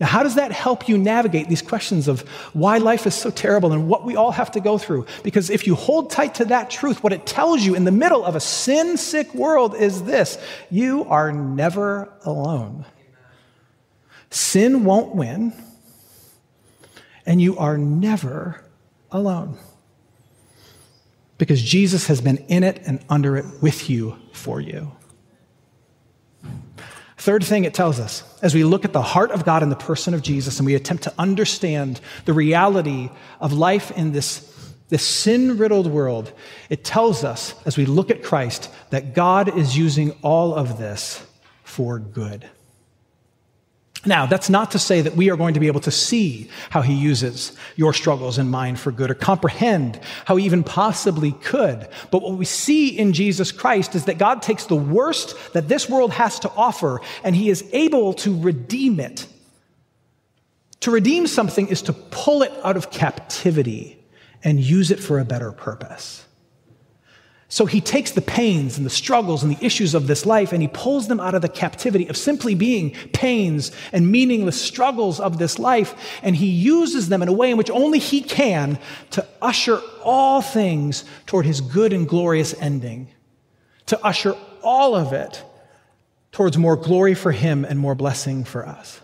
Now, 0.00 0.06
how 0.06 0.22
does 0.22 0.36
that 0.36 0.52
help 0.52 0.88
you 0.88 0.96
navigate 0.96 1.48
these 1.48 1.62
questions 1.62 2.06
of 2.06 2.20
why 2.52 2.78
life 2.78 3.06
is 3.06 3.14
so 3.14 3.30
terrible 3.30 3.72
and 3.72 3.88
what 3.88 4.04
we 4.04 4.14
all 4.14 4.30
have 4.30 4.52
to 4.52 4.60
go 4.60 4.78
through? 4.78 5.06
Because 5.24 5.50
if 5.50 5.66
you 5.66 5.74
hold 5.74 6.10
tight 6.10 6.36
to 6.36 6.44
that 6.46 6.70
truth, 6.70 7.02
what 7.02 7.12
it 7.12 7.26
tells 7.26 7.64
you 7.64 7.74
in 7.74 7.84
the 7.84 7.90
middle 7.90 8.24
of 8.24 8.36
a 8.36 8.40
sin 8.40 8.96
sick 8.96 9.34
world 9.34 9.74
is 9.74 10.04
this 10.04 10.38
you 10.70 11.04
are 11.04 11.32
never 11.32 12.12
alone. 12.24 12.84
Sin 14.30 14.84
won't 14.84 15.16
win, 15.16 15.52
and 17.26 17.40
you 17.40 17.58
are 17.58 17.76
never 17.76 18.62
alone. 19.10 19.58
Because 21.38 21.62
Jesus 21.62 22.06
has 22.06 22.20
been 22.20 22.38
in 22.48 22.62
it 22.62 22.82
and 22.86 23.04
under 23.08 23.36
it 23.36 23.46
with 23.62 23.90
you 23.90 24.16
for 24.32 24.60
you. 24.60 24.92
Third 27.18 27.42
thing 27.42 27.64
it 27.64 27.74
tells 27.74 27.98
us, 27.98 28.22
as 28.42 28.54
we 28.54 28.62
look 28.62 28.84
at 28.84 28.92
the 28.92 29.02
heart 29.02 29.32
of 29.32 29.44
God 29.44 29.64
in 29.64 29.70
the 29.70 29.76
person 29.76 30.14
of 30.14 30.22
Jesus 30.22 30.58
and 30.58 30.66
we 30.66 30.76
attempt 30.76 31.02
to 31.02 31.12
understand 31.18 32.00
the 32.24 32.32
reality 32.32 33.10
of 33.40 33.52
life 33.52 33.90
in 33.90 34.12
this, 34.12 34.72
this 34.88 35.04
sin 35.04 35.58
riddled 35.58 35.88
world, 35.88 36.32
it 36.70 36.84
tells 36.84 37.24
us, 37.24 37.54
as 37.66 37.76
we 37.76 37.86
look 37.86 38.12
at 38.12 38.22
Christ, 38.22 38.70
that 38.90 39.14
God 39.14 39.58
is 39.58 39.76
using 39.76 40.12
all 40.22 40.54
of 40.54 40.78
this 40.78 41.20
for 41.64 41.98
good. 41.98 42.48
Now, 44.06 44.26
that's 44.26 44.48
not 44.48 44.70
to 44.70 44.78
say 44.78 45.00
that 45.00 45.16
we 45.16 45.28
are 45.28 45.36
going 45.36 45.54
to 45.54 45.60
be 45.60 45.66
able 45.66 45.80
to 45.80 45.90
see 45.90 46.48
how 46.70 46.82
he 46.82 46.94
uses 46.94 47.56
your 47.74 47.92
struggles 47.92 48.38
and 48.38 48.48
mine 48.48 48.76
for 48.76 48.92
good 48.92 49.10
or 49.10 49.14
comprehend 49.14 49.98
how 50.24 50.36
he 50.36 50.44
even 50.44 50.62
possibly 50.62 51.32
could. 51.32 51.88
But 52.12 52.22
what 52.22 52.38
we 52.38 52.44
see 52.44 52.96
in 52.96 53.12
Jesus 53.12 53.50
Christ 53.50 53.96
is 53.96 54.04
that 54.04 54.16
God 54.16 54.40
takes 54.40 54.66
the 54.66 54.76
worst 54.76 55.34
that 55.52 55.66
this 55.66 55.88
world 55.88 56.12
has 56.12 56.38
to 56.40 56.50
offer 56.50 57.00
and 57.24 57.34
he 57.34 57.50
is 57.50 57.68
able 57.72 58.14
to 58.14 58.38
redeem 58.38 59.00
it. 59.00 59.26
To 60.80 60.92
redeem 60.92 61.26
something 61.26 61.66
is 61.66 61.82
to 61.82 61.92
pull 61.92 62.42
it 62.42 62.52
out 62.62 62.76
of 62.76 62.92
captivity 62.92 63.98
and 64.44 64.60
use 64.60 64.92
it 64.92 65.00
for 65.00 65.18
a 65.18 65.24
better 65.24 65.50
purpose. 65.50 66.24
So 67.50 67.64
he 67.64 67.80
takes 67.80 68.10
the 68.10 68.20
pains 68.20 68.76
and 68.76 68.84
the 68.84 68.90
struggles 68.90 69.42
and 69.42 69.50
the 69.50 69.64
issues 69.64 69.94
of 69.94 70.06
this 70.06 70.26
life 70.26 70.52
and 70.52 70.60
he 70.60 70.68
pulls 70.68 71.08
them 71.08 71.18
out 71.18 71.34
of 71.34 71.40
the 71.40 71.48
captivity 71.48 72.06
of 72.08 72.16
simply 72.16 72.54
being 72.54 72.90
pains 73.14 73.72
and 73.90 74.12
meaningless 74.12 74.60
struggles 74.60 75.18
of 75.18 75.38
this 75.38 75.58
life 75.58 76.20
and 76.22 76.36
he 76.36 76.46
uses 76.46 77.08
them 77.08 77.22
in 77.22 77.28
a 77.28 77.32
way 77.32 77.50
in 77.50 77.56
which 77.56 77.70
only 77.70 77.98
he 77.98 78.20
can 78.20 78.78
to 79.12 79.26
usher 79.40 79.80
all 80.04 80.42
things 80.42 81.06
toward 81.24 81.46
his 81.46 81.62
good 81.62 81.94
and 81.94 82.06
glorious 82.06 82.52
ending, 82.60 83.08
to 83.86 83.98
usher 84.04 84.36
all 84.62 84.94
of 84.94 85.14
it 85.14 85.42
towards 86.32 86.58
more 86.58 86.76
glory 86.76 87.14
for 87.14 87.32
him 87.32 87.64
and 87.64 87.78
more 87.78 87.94
blessing 87.94 88.44
for 88.44 88.66
us. 88.68 89.00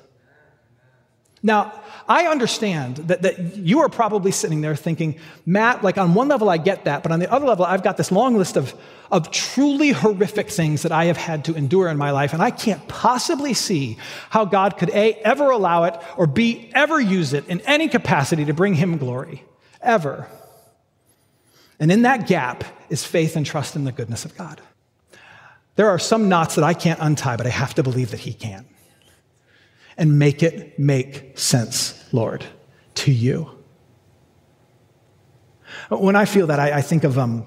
Now, 1.45 1.79
I 2.09 2.27
understand 2.27 2.97
that, 2.97 3.21
that 3.21 3.57
you 3.59 3.81
are 3.81 3.91
probably 3.91 4.31
sitting 4.31 4.63
there 4.63 4.75
thinking, 4.75 5.17
Matt, 5.45 5.85
like 5.85 5.99
on 5.99 6.15
one 6.15 6.27
level 6.27 6.49
I 6.49 6.57
get 6.57 6.87
that, 6.87 7.03
but 7.03 7.13
on 7.13 7.21
the 7.21 7.31
other 7.31 7.45
level 7.45 7.67
I've 7.67 7.83
got 7.83 7.99
this 7.99 8.11
long 8.11 8.39
list 8.39 8.57
of, 8.57 8.75
of 9.13 9.31
truly 9.31 9.91
horrific 9.91 10.49
things 10.49 10.83
that 10.83 10.93
I 10.93 11.05
have 11.05 11.19
had 11.19 11.45
to 11.45 11.55
endure 11.55 11.89
in 11.89 11.99
my 11.99 12.13
life, 12.13 12.33
and 12.33 12.43
I 12.43 12.51
can't 12.51 12.89
possibly 12.89 13.53
see 13.53 13.99
how 14.31 14.47
God 14.47 14.79
could 14.79 14.89
A, 14.91 15.13
ever 15.17 15.51
allow 15.51 15.85
it, 15.85 16.01
or 16.17 16.27
B, 16.27 16.71
ever 16.75 16.99
use 16.99 17.35
it 17.35 17.47
in 17.47 17.61
any 17.61 17.89
capacity 17.89 18.47
to 18.47 18.55
bring 18.55 18.73
him 18.73 18.97
glory. 18.97 19.45
Ever. 19.83 20.27
And 21.79 21.93
in 21.93 22.03
that 22.03 22.27
gap 22.27 22.65
is 22.89 23.05
faith 23.05 23.37
and 23.37 23.45
trust 23.45 23.77
in 23.77 23.85
the 23.85 23.93
goodness 23.93 24.25
of 24.25 24.35
God. 24.35 24.63
There 25.77 25.91
are 25.91 25.99
some 25.99 26.31
knots 26.31 26.55
that 26.55 26.65
I 26.65 26.73
can't 26.73 27.01
untie, 27.03 27.37
but 27.37 27.47
I 27.47 27.51
have 27.51 27.75
to 27.75 27.83
believe 27.83 28.13
that 28.13 28.21
he 28.21 28.33
can 28.33 28.65
and 29.97 30.19
make 30.19 30.43
it 30.43 30.79
make 30.79 31.39
sense, 31.39 32.03
Lord, 32.13 32.45
to 32.97 33.13
you. 33.13 33.51
When 35.91 36.17
I 36.17 36.25
feel 36.25 36.47
that, 36.49 36.61
I, 36.61 36.79
I 36.79 36.83
think 36.83 37.05
of 37.05 37.19
um, 37.19 37.47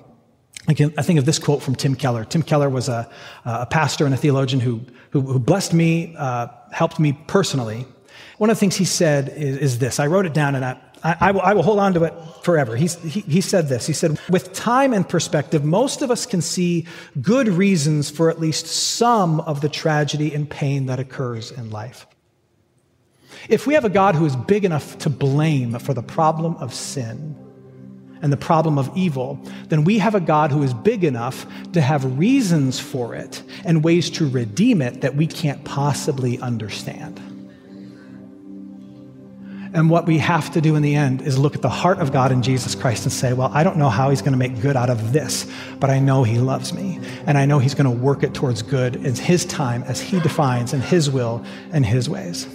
I 0.70 0.74
think 0.74 1.18
of 1.18 1.26
this 1.26 1.40
quote 1.40 1.64
from 1.64 1.76
Tim 1.76 1.96
Keller. 1.96 2.26
Tim 2.26 2.44
Keller 2.44 2.70
was 2.70 2.90
a, 2.90 3.10
a 3.46 3.66
pastor 3.66 4.04
and 4.04 4.14
a 4.14 4.18
theologian 4.18 4.60
who, 4.60 4.82
who, 5.12 5.22
who 5.22 5.40
blessed 5.40 5.74
me, 5.74 6.14
uh, 6.18 6.48
helped 6.74 7.00
me 7.00 7.14
personally. 7.28 7.86
One 8.38 8.50
of 8.50 8.58
the 8.58 8.60
things 8.60 8.76
he 8.76 8.84
said 8.84 9.30
is, 9.30 9.58
is 9.58 9.80
this. 9.80 9.98
I 9.98 10.08
wrote 10.08 10.26
it 10.26 10.34
down 10.34 10.56
and 10.56 10.66
I, 10.66 10.78
I, 11.04 11.18
I, 11.22 11.32
will, 11.32 11.42
I 11.42 11.54
will, 11.54 11.64
hold 11.64 11.80
on 11.80 11.94
to 11.94 12.04
it 12.04 12.14
forever. 12.44 12.76
he, 12.76 12.88
he 12.88 13.40
said 13.40 13.70
this. 13.70 13.88
He 13.88 13.94
said, 13.94 14.20
with 14.30 14.52
time 14.52 14.92
and 14.92 15.08
perspective, 15.08 15.64
most 15.64 16.02
of 16.02 16.12
us 16.12 16.26
can 16.26 16.42
see 16.42 16.86
good 17.22 17.48
reasons 17.48 18.10
for 18.10 18.30
at 18.30 18.40
least 18.40 18.68
some 18.68 19.40
of 19.42 19.62
the 19.62 19.70
tragedy 19.70 20.36
and 20.36 20.50
pain 20.50 20.88
that 20.88 21.00
occurs 21.00 21.50
in 21.50 21.70
life. 21.70 22.08
If 23.50 23.66
we 23.66 23.74
have 23.76 23.86
a 23.86 23.90
God 23.90 24.16
who 24.16 24.26
is 24.26 24.36
big 24.36 24.66
enough 24.66 24.98
to 25.00 25.10
blame 25.10 25.80
for 25.80 25.94
the 25.94 26.04
problem 26.04 26.56
of 26.58 26.74
sin 26.74 27.36
and 28.22 28.34
the 28.34 28.38
problem 28.38 28.78
of 28.78 28.96
evil, 28.96 29.40
then 29.70 29.84
we 29.84 30.00
have 30.00 30.16
a 30.16 30.20
God 30.20 30.52
who 30.52 30.64
is 30.64 30.74
big 30.74 31.04
enough 31.04 31.46
to 31.74 31.82
have 31.82 32.18
reasons 32.18 32.80
for 32.80 33.16
it 33.16 33.44
and 33.64 33.84
ways 33.84 34.10
to 34.12 34.28
redeem 34.30 34.82
it 34.82 35.02
that 35.02 35.16
we 35.16 35.28
can't 35.28 35.64
possibly 35.64 36.40
understand. 36.40 37.22
And 39.74 39.90
what 39.90 40.08
we 40.08 40.18
have 40.18 40.52
to 40.54 40.62
do 40.62 40.76
in 40.76 40.82
the 40.82 40.96
end 40.96 41.22
is 41.22 41.38
look 41.38 41.54
at 41.54 41.62
the 41.62 41.70
heart 41.70 42.00
of 42.00 42.12
God 42.12 42.32
in 42.32 42.42
Jesus 42.42 42.74
Christ 42.74 43.04
and 43.04 43.12
say, 43.12 43.34
Well, 43.34 43.52
I 43.54 43.64
don't 43.64 43.78
know 43.78 43.90
how 43.90 44.10
He's 44.10 44.22
going 44.22 44.32
to 44.32 44.38
make 44.38 44.60
good 44.60 44.76
out 44.76 44.90
of 44.90 45.14
this, 45.14 45.46
but 45.80 45.90
I 45.90 46.00
know 46.00 46.24
He 46.24 46.40
loves 46.40 46.74
me. 46.74 47.00
And 47.28 47.38
I 47.38 47.46
know 47.46 47.60
He's 47.60 47.76
going 47.76 47.86
to 47.86 48.04
work 48.04 48.24
it 48.24 48.34
towards 48.34 48.62
good 48.62 48.96
in 48.96 49.14
His 49.14 49.46
time 49.46 49.84
as 49.84 50.02
He 50.02 50.20
defines 50.20 50.74
in 50.74 50.82
His 50.82 51.10
will 51.12 51.46
and 51.72 51.86
His 51.86 52.10
ways. 52.10 52.48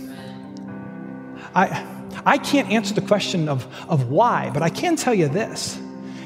I, 1.54 1.86
I 2.24 2.38
can't 2.38 2.70
answer 2.70 2.94
the 2.94 3.02
question 3.02 3.48
of, 3.48 3.66
of 3.88 4.08
why, 4.08 4.50
but 4.52 4.62
I 4.62 4.70
can 4.70 4.96
tell 4.96 5.14
you 5.14 5.28
this. 5.28 5.78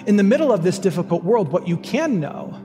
In 0.07 0.17
the 0.17 0.23
middle 0.23 0.53
of 0.53 0.63
this 0.63 0.79
difficult 0.79 1.25
world, 1.25 1.49
what 1.49 1.67
you 1.67 1.77
can 1.79 2.21
know 2.21 2.61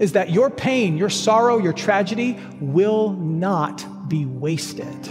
is 0.00 0.12
that 0.12 0.30
your 0.30 0.50
pain, 0.50 0.96
your 0.96 1.10
sorrow, 1.10 1.58
your 1.58 1.72
tragedy 1.72 2.38
will 2.60 3.12
not 3.12 4.08
be 4.08 4.26
wasted. 4.26 5.08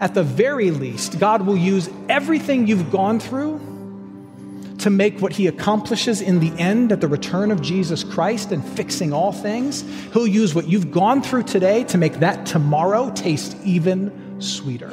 At 0.00 0.14
the 0.14 0.22
very 0.22 0.70
least, 0.70 1.18
God 1.18 1.42
will 1.46 1.56
use 1.56 1.88
everything 2.08 2.66
you've 2.66 2.90
gone 2.90 3.20
through 3.20 3.60
to 4.78 4.90
make 4.90 5.20
what 5.20 5.32
he 5.32 5.46
accomplishes 5.46 6.20
in 6.20 6.40
the 6.40 6.52
end 6.60 6.90
at 6.90 7.00
the 7.00 7.06
return 7.06 7.52
of 7.52 7.62
Jesus 7.62 8.02
Christ 8.02 8.50
and 8.50 8.64
fixing 8.64 9.12
all 9.12 9.32
things. 9.32 9.82
He'll 10.12 10.26
use 10.26 10.54
what 10.54 10.68
you've 10.68 10.90
gone 10.90 11.22
through 11.22 11.44
today 11.44 11.84
to 11.84 11.98
make 11.98 12.14
that 12.14 12.46
tomorrow 12.46 13.12
taste 13.12 13.56
even 13.64 14.40
sweeter. 14.40 14.92